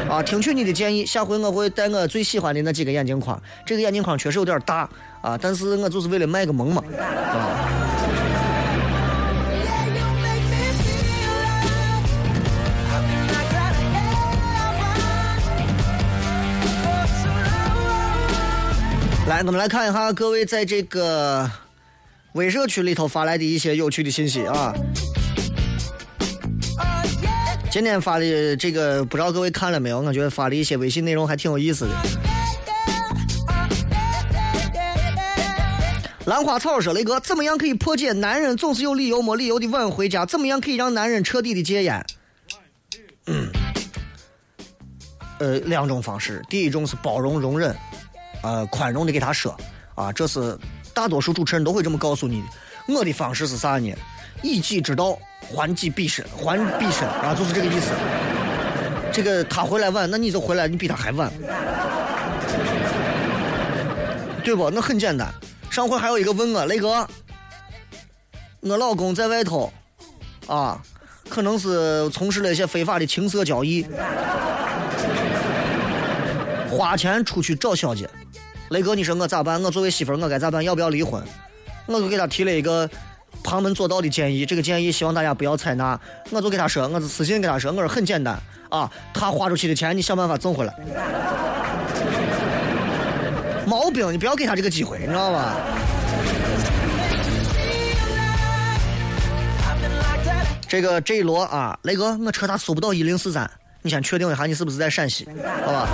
[0.09, 0.21] 啊！
[0.21, 3.41] 听取你的建议，下回我会戴我最喜欢的那几个眼镜框。
[3.65, 4.87] 这个眼镜框确实有点大
[5.21, 7.82] 啊，但是我就是为了卖个萌嘛，啊吧？
[19.25, 21.49] 来我们来看一下各位在这个
[22.33, 24.73] 微社区里头发来的一些有趣的信息啊。
[27.71, 30.01] 今天发的这个不知道各位看了没有？
[30.01, 31.95] 我觉得发的一些微信内容还挺有意思的。
[36.25, 40.25] 兰花草说：“雷哥，怎么样可以破解男人总是有理由没理由的晚回家？
[40.25, 42.05] 怎么样可以让男人彻底的戒烟？”
[45.39, 46.41] 呃，两种方式。
[46.49, 47.75] 第一种是包容容忍，
[48.43, 49.57] 呃，宽容的给他说，
[49.95, 50.55] 啊，这是
[50.93, 52.93] 大多数主持人都会这么告诉你的。
[52.93, 53.91] 我的方式是啥呢？
[54.41, 57.91] 以己之道还己必身，还必身啊，就是这个意思。
[59.11, 61.31] 这个他回来晚，那你就回来，你比他还晚，
[64.43, 64.69] 对不？
[64.69, 65.33] 那很简单。
[65.69, 67.07] 上回还有一个问我雷哥，
[68.59, 69.71] 我老公在外头，
[70.47, 70.81] 啊，
[71.29, 73.85] 可能是从事了一些非法的情色交易，
[76.69, 78.09] 花钱出去找小姐。
[78.69, 79.61] 雷哥，你说我咋办？
[79.61, 80.63] 我作为媳妇，我该咋办？
[80.63, 81.21] 要不要离婚？
[81.85, 82.89] 我就给他提了一个
[83.43, 85.99] 旁门左道的建议，这个建议希望大家不要采纳。
[86.31, 90.73] 我就给他说，我是私信给他说，我说很简单啊，他花出去的钱，你想办法挣回来。
[93.67, 95.55] 毛病，你不要给他这个机会，你知道吧？
[100.67, 103.49] 这个这一摞啊，雷哥，我车他搜不到一零四三，
[103.83, 105.27] 你先确定一下你是不是在陕西，
[105.63, 105.87] 好吧？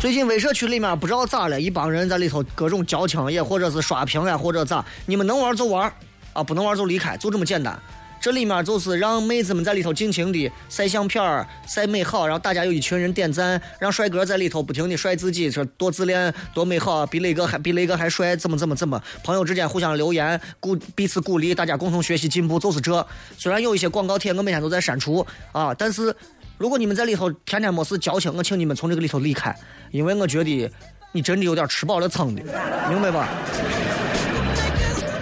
[0.00, 5.92] 最近微社区里面不知道咋了，一帮人在里头各种交枪也或者是刷屏呀，或者咋，你们能玩就玩
[6.32, 7.76] 啊，不能玩就离开，就这么简单。
[8.20, 23.04] 这里面就是让妹子们在里头尽情的晒相片儿、晒美好，然后大家有一群人点赞，让帅哥在里头不停的帅自己，说多自恋、多美好，比雷哥还比雷哥还帅，怎么怎么怎么，朋友之间互相留言，鼓彼此鼓励，大家共同学习进步，就是这。
[23.36, 26.14] 虽然有一些广告帖我每天都在删除啊，但是
[26.58, 29.56] 如果你们在里头天天没事矫情，我请你们从这个里头离开，
[29.92, 30.70] 因为我觉得
[31.12, 32.42] 你真的有点吃饱了撑的，
[32.88, 33.28] 明白吧？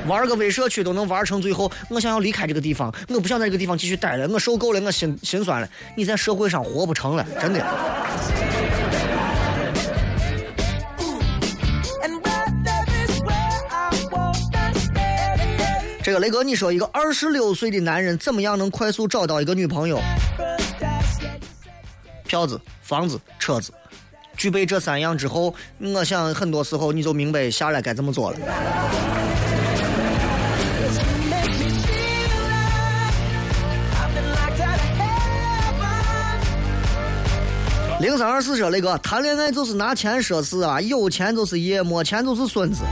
[0.06, 5.68] 玩个微社区都能玩成最后，我想要离开这个地方，我不想在这个地方继续待了，我受够了，我心心酸了。
[5.94, 7.62] 你在社会上活不成了，真的。
[16.02, 20.00] 这个雷哥，你说一个二十六岁的男人怎么样能快速找到一个女朋友？
[22.26, 23.72] 票子、房子、车子，
[24.36, 28.38] 具备这三样之后，我想很多时候你就明白下来该怎么做了。
[37.98, 42.82] 零三二四说雷哥，谈恋爱就是拿钱说事啊，有钱就是爷，没钱就是孙子。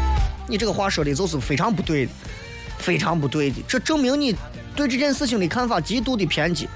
[0.48, 2.12] 你这个话说的就是非常不对的，
[2.78, 3.56] 非常不对的。
[3.68, 4.34] 这证明你
[4.74, 6.66] 对这件事情的看法极度的偏激。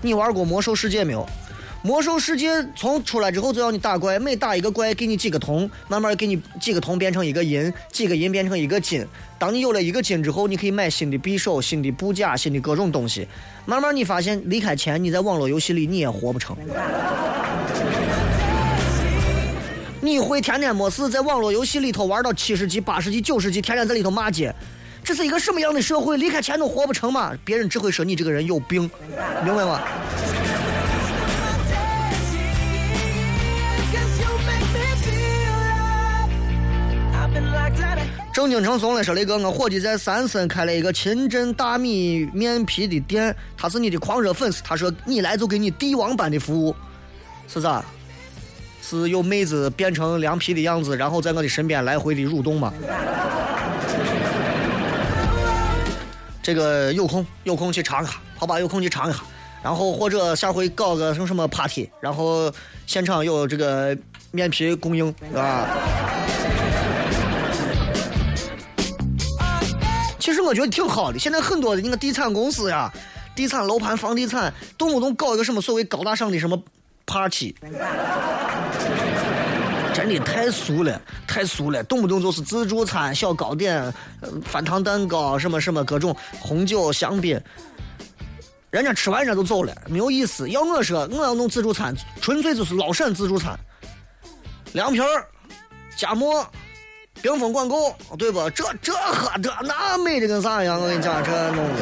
[0.00, 1.28] 你玩过魔兽世界没有？
[1.84, 9.04] 魔兽世界从出来之后就要你打怪，每打一个怪给你几个铜，慢慢给你几个铜变成一个银，几个银变成一个金。
[9.36, 13.26] 当你有了一个金之后，你可以买新的匕首、新的布甲、新的各种东西。
[13.66, 16.56] 慢慢你发现离开钱，你在网络游戏里你也活不成。
[20.00, 24.54] 你会天天没事在网络游戏里头玩到七十级、八十级、九十级，天天在里头骂街，
[25.02, 26.16] 这是一个什么样的社会？
[26.16, 27.32] 离开钱都活不成吗？
[27.44, 28.88] 别人只会说你这个人有病，
[29.44, 29.80] 明白吗？
[38.32, 46.74] 正经成怂了，说雷哥，我伙计在三森开了一个秦镇大米面皮的店，他是你的狂热粉丝，他说你来就给你帝王般的服务，
[47.46, 47.84] 是咋？
[48.80, 52.72] 是有妹子变成凉皮的样子，然后在我的身边来回的蠕动吗？
[56.42, 58.58] 这个有空有空去尝一下，好吧？
[58.58, 59.20] 有空去尝一下，
[59.62, 62.50] 然后或者下回搞个什么什么 party，然后
[62.86, 63.96] 现场有这个
[64.30, 65.68] 面皮供应，啊。
[70.22, 72.88] 其实我觉得挺好的，现在很多的那个地产公司呀，
[73.34, 76.56] 地产楼盘、房地产，动不动搞一个什么所谓高大上的什么
[77.04, 77.52] party，
[79.92, 83.82] 真的太俗了，太俗了，动不动就是自助餐、小糕点、
[84.20, 87.36] 呃翻糖蛋糕，什么什么各种红酒、香槟，
[88.70, 90.48] 人家吃完人家就走了，没有意思。
[90.48, 93.58] 要我说，我要弄自助餐，纯粹就是老陕自助餐，
[94.72, 95.26] 凉皮儿、
[95.96, 96.46] 夹馍。
[97.22, 98.50] 冰封管够，对不？
[98.50, 100.80] 这这喝这那美的跟啥一样？
[100.80, 101.74] 我跟你讲，这弄的。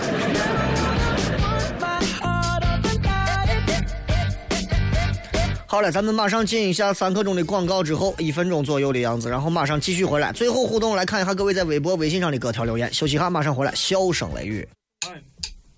[5.66, 10.30] 好了，咱们马上进一下三刻钟的广告之后，一分钟左右的样子，然后马上继续回来。
[10.32, 12.92] 最后互动来看一下各位在微博、微信上的各条留言。
[12.92, 13.72] 休息哈，马上回来。
[13.74, 14.68] 笑声雷雨。
[15.06, 15.22] One,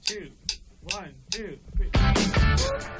[0.04, 0.16] two,
[0.88, 1.42] one, two,
[1.76, 2.91] three.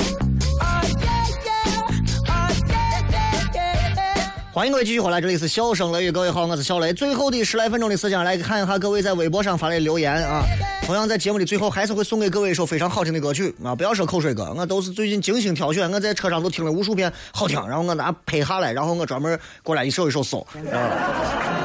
[4.54, 6.92] 欢迎各位继续回来，这里是笑声雷雨，各位好，我是小雷。
[6.92, 10.44] 最后的十来分钟的时间，来看一下各位在微博上发的留言啊。
[10.84, 13.74] 同样在节目的最后，还是会送给各位一首非常好听的歌曲啊！
[13.74, 21.64] 不要说口水歌，我都是最近精心挑选，我在车上都听了无数遍，好听，然后我拿拍下来，然后我专门过来一首一首搜啊。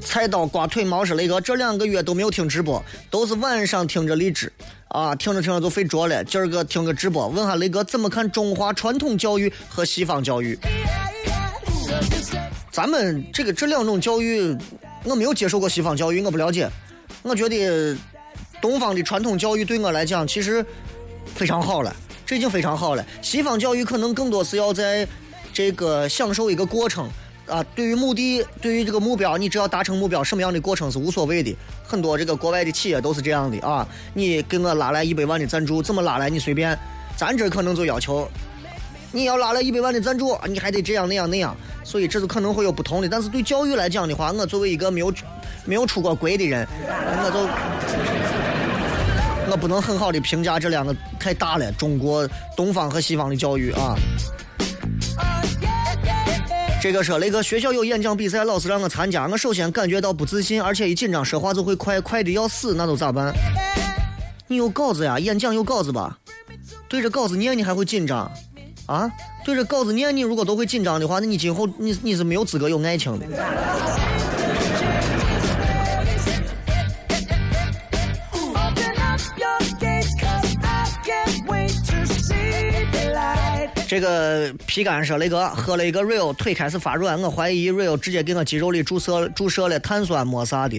[0.00, 4.52] 菜刀刮腿毛是雷哥，这两个月都没有听直播，都是晚上听着荔枝，
[4.88, 6.22] 啊，听着听着就睡着了。
[6.24, 10.58] 今儿个听个直播，问下雷哥怎么看中华传统教育和西方教育？
[12.70, 14.56] 咱们这个这两种教育，
[15.04, 16.68] 我没有接受过西方教育，我不了解。
[17.22, 17.96] 我觉得
[18.60, 20.64] 东方的传统教育对我来讲其实
[21.34, 23.04] 非常好了，这已经非常好了。
[23.20, 25.06] 西方教育可能更多是要在
[25.52, 27.08] 这个享受一个过程。
[27.46, 31.56] 啊，对于目的，对于这个目标，你只要达成目标，什么样的过程是无所谓的。
[31.86, 36.76] 很多这个国外的企业都是这样的啊，你给我拉来一百万的赞助，怎么拉来你随便。
[37.16, 38.28] 咱这可能就要求，
[39.12, 41.56] 你要拉来一百万的赞助，你还得这样那样那样。
[41.84, 43.08] 所以这是可能会有不同的。
[43.08, 45.14] 但是对教育来讲的话，我作为一个没有
[45.64, 47.48] 没有出过国的人，我就
[49.52, 53.94] 我不能很好的评价这两个太大了，中国东方和西方的教育啊。
[56.80, 63.32] 这个说，那个学校有演讲比赛，老师让我参加，我首先感觉到不自信，而且一紧张说话就会快，快的要死，那都咋办？
[64.46, 66.16] 你有稿子呀，演讲有稿子吧？
[66.88, 68.30] 对着稿子念你还会紧张？
[68.86, 69.10] 啊？
[69.44, 73.26] 对着稿子念你如果都会紧张的话，那你今后你你是没有资格有爱情的。
[83.96, 90.78] 这个皮干说雷哥喝了一个 real，腿开始发软，我怀疑 real 直接给我肌肉里注射注射了碳酸没啥的，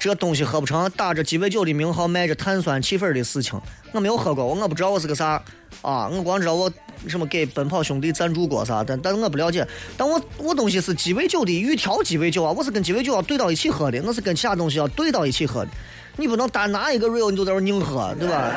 [0.00, 3.60] 这东西喝不成，打着鸡尾酒的名号卖着碳酸气氛的事情，
[3.92, 5.40] 我没有喝过，我不知道我是个啥
[5.82, 6.68] 啊，我光知道我
[7.06, 9.64] 什么给奔跑兄弟赞助过啥，但但是我不了解，
[9.96, 15.70] 但我我东西是鸡尾酒的预调鸡尾酒啊，我是跟鸡尾酒要兑到一起喝的，我是跟其他东西要兑到一起喝的，
[16.16, 18.50] 你不能单拿一个 real 你就在这儿硬喝，对吧？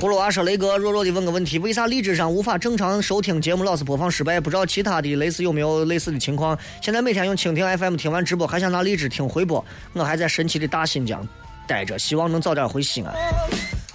[0.00, 4.38] 葫芦娃说：“雷哥，弱弱的问个问题，为啥荔枝上无法正常收听节目，老是播放失败？
[4.38, 6.56] 不知道其他的类似有没有类似的情况？
[6.80, 9.64] 现在每天用蜻蜓 FM 听完直播，还想拿荔枝听回播。
[9.94, 11.26] 我还在神奇的大新疆
[11.66, 13.12] 待着，希望能早点回西安。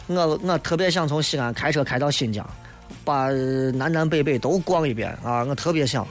[0.08, 2.45] 我我特别想从西安开车开到新疆，
[3.06, 3.30] 把
[3.72, 5.45] 南南北北都逛一遍啊！
[5.45, 6.06] 我特别想。”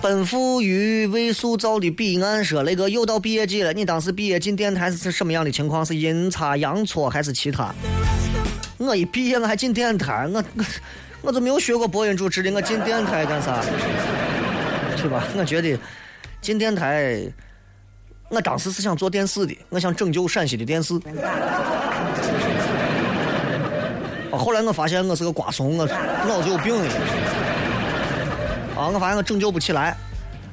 [0.00, 5.84] 奔赴于未塑造的彼岸说：“雷哥又到毕业季了，你当时毕业进电台是什么样的情况？
[5.84, 7.74] 是阴差阳错还是其他？”
[8.78, 10.64] 我一毕业我还进电台，我 我
[11.22, 13.60] 我都没有学过播音主持的，我进电台干啥？
[14.96, 15.24] 对吧？
[15.36, 15.76] 我觉得
[16.40, 17.20] 进电台，
[18.28, 20.94] 我当时是想做电视的，我想拯救陕西的电视。
[24.30, 25.84] 啊后来我发现我是个瓜怂，我
[26.28, 26.92] 脑子有病呀。
[28.78, 29.96] 啊，我发现我拯救不起来。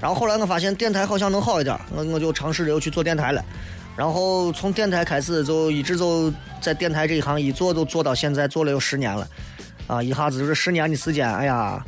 [0.02, 3.44] 然后后来我发现电台好像能好一点，我我就尝试着又去做电台了。
[3.96, 9.28] 然后从电台开始就一直就在电台这一行一做就做到现在，做了有十年了。
[9.88, 11.86] 啊，一下子就是十年的时间，哎呀，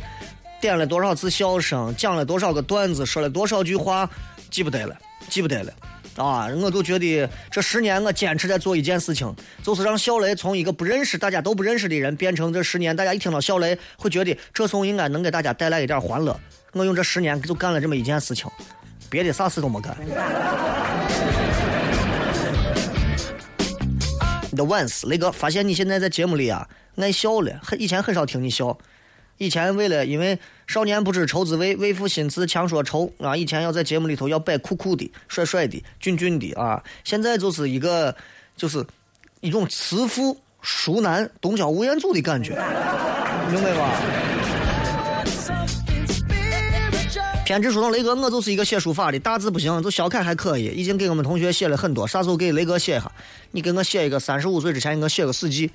[0.62, 4.08] 点了多少次笑声，讲了多少个段子，说了多少句话，
[4.52, 4.96] 记不得了，
[5.30, 5.74] 记不得了。
[6.18, 16.38] 啊，我就觉得这十年我坚持在做一件事情，就是让小雷从一个不认识、大家都不认识的人，变成这十年大家一听到小雷会觉得这颂应该能给大家带来一点欢乐。
[16.74, 18.50] 我用这十年就干了这么一件事情，
[19.10, 19.96] 别的啥事都没干。
[24.56, 28.76] The Ones，雷哥发现你现在在节目里啊爱笑了，很以前很少听你笑。
[29.38, 38.16] 以前为了因为少年不知愁滋味，为赋新词强说愁啊，以前要在节目里头要摆酷酷的、帅帅的、俊俊的啊，现在就是一个
[38.56, 38.86] 就是
[39.42, 42.54] 一种慈父淑男、东郊吴彦祖的感觉，
[43.52, 44.02] 明白吧？
[47.46, 53.10] 偏执说道：“雷哥，我就是一个写书法的，大字不行，就小楷还可以，已经给我们同学写了很多，啥时候给雷哥写一下？
[53.52, 55.72] 你给我写一个三十五岁之前，给我写个史记。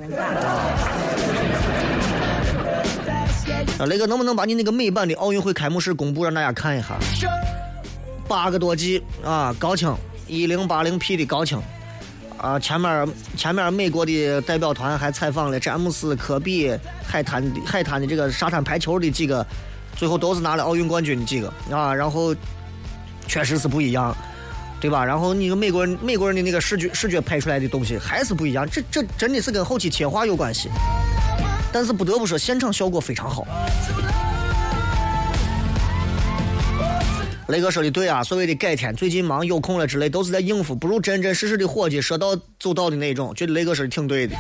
[3.79, 6.97] 啊雷哥能不能把你那个美版的奥运会开幕式公布让大家看一下？
[8.29, 9.95] 八个多 G 啊，高清，
[10.27, 11.61] 一零八零 P 的高清。
[12.39, 19.47] 啊，前面前面美国的代表团还采访了詹姆斯、科比、海滩海滩的这个沙滩排球的几个，
[19.97, 22.35] 最后都是拿了奥运冠军的几个啊，然后
[23.29, 24.17] 确实是不一样，
[24.81, 25.05] 对吧？
[25.05, 30.69] 然后你个美国人美国人的那个视觉视觉拍出来的东西还是不一样，这这真的是跟后期切画有关系。
[31.73, 33.47] 但是不得不说，现场效果非常好。
[37.49, 43.35] 雷哥说的对啊，所谓的改天、最近忙、有空了之类，都是在应付，不如真真实实的伙计，说到做到的那种。
[43.35, 44.37] 觉得雷哥说的挺对的，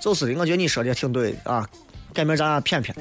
[0.00, 1.68] 就是的，我觉得你说的也挺对的啊。
[2.12, 2.96] 改明儿咱俩骗骗。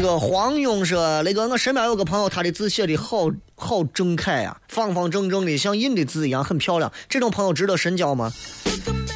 [0.00, 6.90] 这个黄勇说：“那个，我身边有个朋友，他的字写的好好正楷呀、方方正正的，像印的字一样，很漂亮。
[7.06, 8.32] 这种朋友值得深交吗？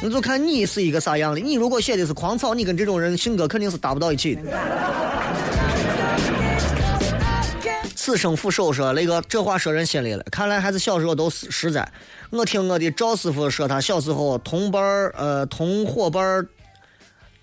[0.03, 1.39] 你就看你是一个啥样的。
[1.39, 4.43] 你如果写的是狂草，你跟这种人性格肯定是搭不到一起的。”
[7.95, 10.23] 此生俯首说：“那个，这话说人心里了。
[10.31, 11.91] 看来还是小时候都实实在。
[12.29, 16.47] 我听我的赵师傅说，他小时候同伴儿呃同伙伴儿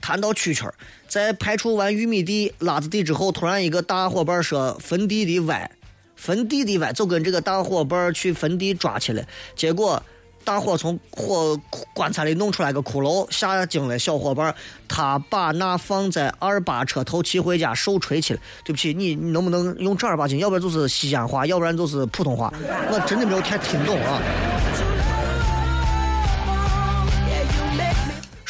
[0.03, 0.75] 谈到蛐蛐儿，
[1.09, 5.71] 在排除完玉米地、辣子地之后，突然一个大伙伴说坟地的歪，
[6.17, 9.25] 坟地的歪，就跟这个大伙伴去坟地抓去了，
[9.57, 10.03] 结果。”
[10.45, 11.57] 大伙从火
[11.95, 14.53] 棺材里弄出来个骷髅，吓惊了小伙伴。
[14.89, 18.41] 他把那放在二八车头骑回家受锤去了。
[18.65, 20.39] 对不起，你你能不能用正儿八经？
[20.39, 22.53] 要不然就是西安话，要不然就是普通话。
[22.91, 24.21] 我真的没有太听懂啊。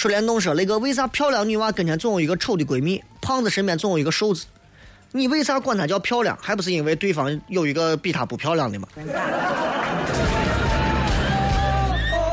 [0.03, 4.47] 水帘洞说：“雷哥，为啥漂亮女娃跟前总有一个丑的闺蜜，胖子身边总有一个瘦子？
[5.13, 6.37] 你为啥管她叫漂亮？
[6.43, 8.89] 还不是因为对方有一个比她不漂亮的吗？”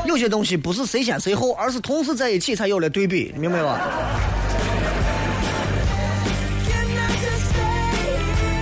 [0.04, 3.80] 有些东西不是谁先谁后，而是同时在一起才有了对比，明白吧？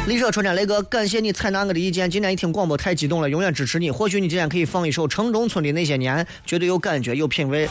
[0.07, 2.11] 丽舍春天雷哥，感谢你采纳我的意见。
[2.11, 3.91] 今天一听广播太激动了，永远支持你。
[3.91, 7.67] 或许你今天可以放一首城中村的那些年，绝对有感觉，有品味。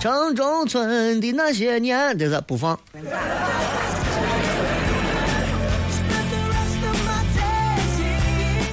[0.00, 2.78] 城中村的那些年，这是不放。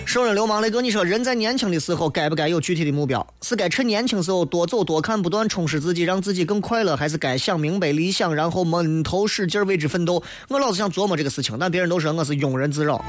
[0.05, 3.25] 圣人流氓雷哥，你说人在年轻的时候该不该有具体的目标？
[3.41, 10.21] 是该趁年轻时候多走多看，不断充实自己，让自己更快乐，还是该想明白理想，然后闷头使劲为之奋斗？
[10.47, 13.03] 我老是想琢磨这个事情，但别人都说我是庸人自扰。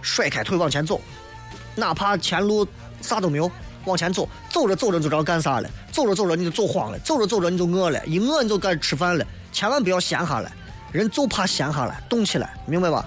[0.00, 0.98] 甩开腿往前走，
[1.76, 2.66] 哪怕前路
[3.00, 3.48] 啥都没有，
[3.86, 10.50] 往前走，走着走着就知道干啥了，走着走着你就走慌了，走着走着你就饿了，一饿你就该吃饭了，千万不要闲下来，
[10.92, 13.04] 人就怕闲下来，动起来，明白吧？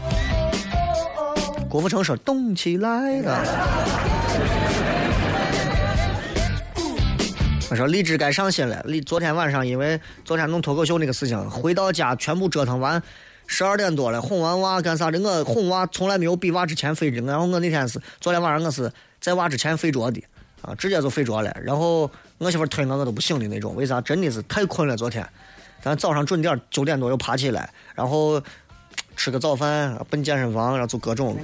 [1.69, 3.43] 郭富城说：“动起来了。”
[7.69, 8.81] 我说荔枝该上新了。
[8.85, 13.03] 荔昨天晚上因为昨天弄脱口秀那个事情，回到家全部折腾完，
[13.47, 15.19] 十二点多了，哄完娃干啥的？
[15.19, 17.21] 我哄娃从来没有比娃之前睡着。
[17.25, 20.23] 然后我那天是昨天晚上我是在娃之前睡着的，
[20.61, 21.55] 啊，直接就睡着了。
[21.63, 23.75] 然后我媳妇推我我都不醒的那种。
[23.75, 23.99] 为啥？
[24.01, 24.95] 真的是太困了。
[24.97, 25.27] 昨天，
[25.81, 28.41] 咱早上准点九点多又爬起来，然后。
[29.15, 31.35] 吃个早饭，奔健身房，然后做各种。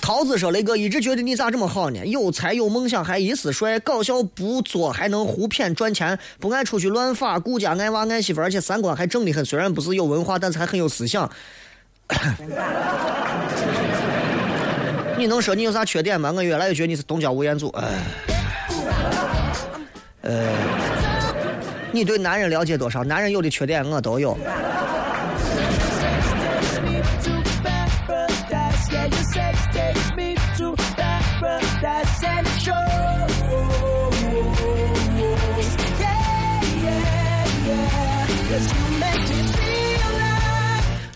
[0.00, 2.06] 桃子说：“雷哥一直觉得你咋这么好呢？
[2.06, 9.44] 有才有梦想，还一丝帅，搞笑不作，还能胡骗赚钱，不爱出去乱发，顾家爱娃爱媳妇，而且三观还正的很。
[9.44, 11.28] 虽然不是有文化，但是还很有思想。
[15.18, 16.32] 你能说你有啥缺点吗？
[16.34, 17.68] 我越来越觉得你是东郊吴彦祖。
[17.70, 17.88] 哎，
[20.22, 20.48] 呃。”
[21.90, 23.02] 你对男人了解多少？
[23.02, 24.38] 男人有的缺点我都有。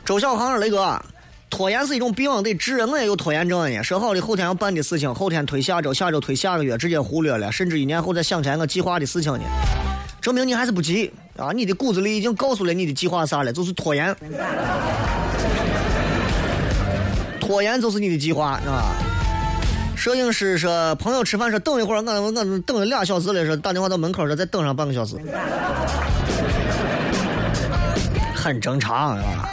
[0.04, 1.00] 周小航，雷哥，
[1.52, 2.78] 拖延是一种病，得治。
[2.86, 3.82] 我也有拖延症呢。
[3.84, 9.40] 说好的后天要办的事情，后天推下周，下周推下个月，直接忽略了，甚至一年后再想起来我计划的事情呢。
[10.22, 11.52] 证明你还是不急啊！
[11.52, 14.16] 你的骨子里已经告诉了你的计划啥了，就是拖延。
[17.38, 18.94] 拖延就是你的计划，是吧？
[19.94, 25.16] 摄影师说，朋友吃饭说等一会儿，我我等了俩小时了，说打电话到门口说再等上半个小时，
[28.34, 29.50] 很正常，是吧？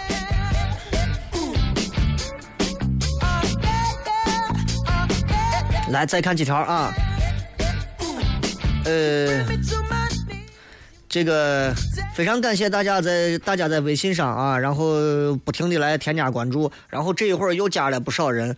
[5.91, 6.91] 来，再看几条啊，
[8.85, 9.45] 呃。
[11.11, 11.73] 这个
[12.13, 18.55] 非常感谢大家在大家在微信上啊，然后不停的来添加关注，然后这一会儿又加了不少人，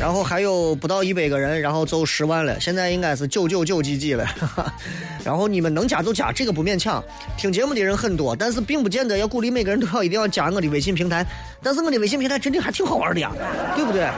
[0.00, 4.26] 然后还有不到一百个人，然后就十万了，现在应该是九九九几几了，
[5.24, 7.00] 然后你们能加就加，这个不勉强。
[7.38, 11.24] 听节目的人很多，但是并不见得要鼓励每个人都要一定要加我的微信平台，
[11.62, 13.30] 但是我的微信平台真的还挺好玩的呀，
[13.76, 14.10] 对不对？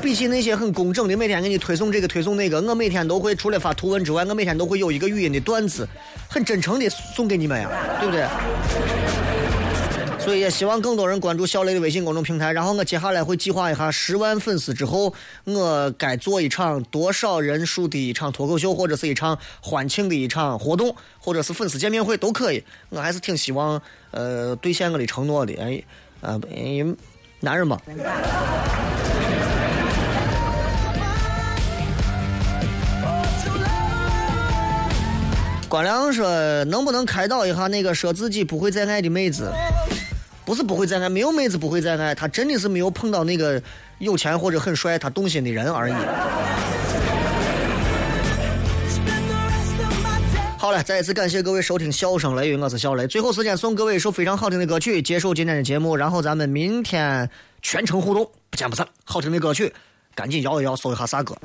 [0.00, 5.86] 比起那些很工整的，每天给你推送这个推送那个，我每天都会除了发图文之外，我每天都会有一个语音的段子，
[6.28, 7.70] 很真诚的送给你们呀，
[8.00, 8.26] 对不对？
[10.18, 12.52] 所以也希望更多人关注小雷的微信公众平台。
[12.52, 15.12] 然后我接下来会计划一下十万粉丝之后，
[15.44, 22.62] 我该做一场多少人数的一场脱口秀，或者是一场欢庆的一场活动，或者是粉丝见面会都可以。
[22.90, 23.80] 我还是挺希望
[24.10, 25.54] 呃兑现我的承诺的。
[25.58, 25.82] 哎，
[26.20, 26.38] 呃，
[27.40, 27.80] 男人嘛。
[35.70, 36.26] 关良说
[36.66, 39.52] ：“能不能开导一下那个说自己不会再爱的妹子？
[40.44, 43.62] 不是不会再爱，没有妹子不会再爱，他真的是没有碰到那个
[43.98, 45.94] 有钱或者很帅他动心的人而已。”
[50.58, 53.06] 好了，再一次感谢各位收听《笑声雷雨》，我是小雷。
[53.06, 57.30] 最后时间送各位一首非常好听的歌曲，结束今天的节目，然后咱们明天
[57.62, 58.84] 全程互动，不见不散。
[59.04, 59.72] 好听的歌曲，
[60.16, 61.36] 赶紧摇一摇，搜一下啥歌。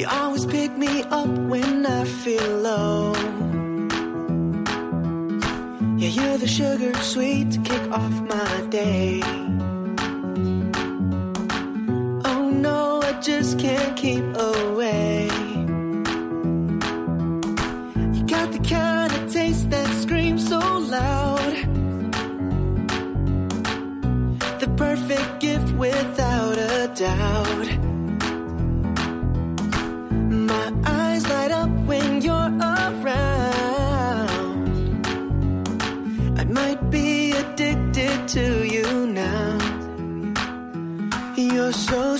[0.00, 3.12] You always pick me up when I feel low.
[5.98, 9.49] Yeah, you're the sugar sweet to kick off my day.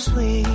[0.01, 0.50] sweet.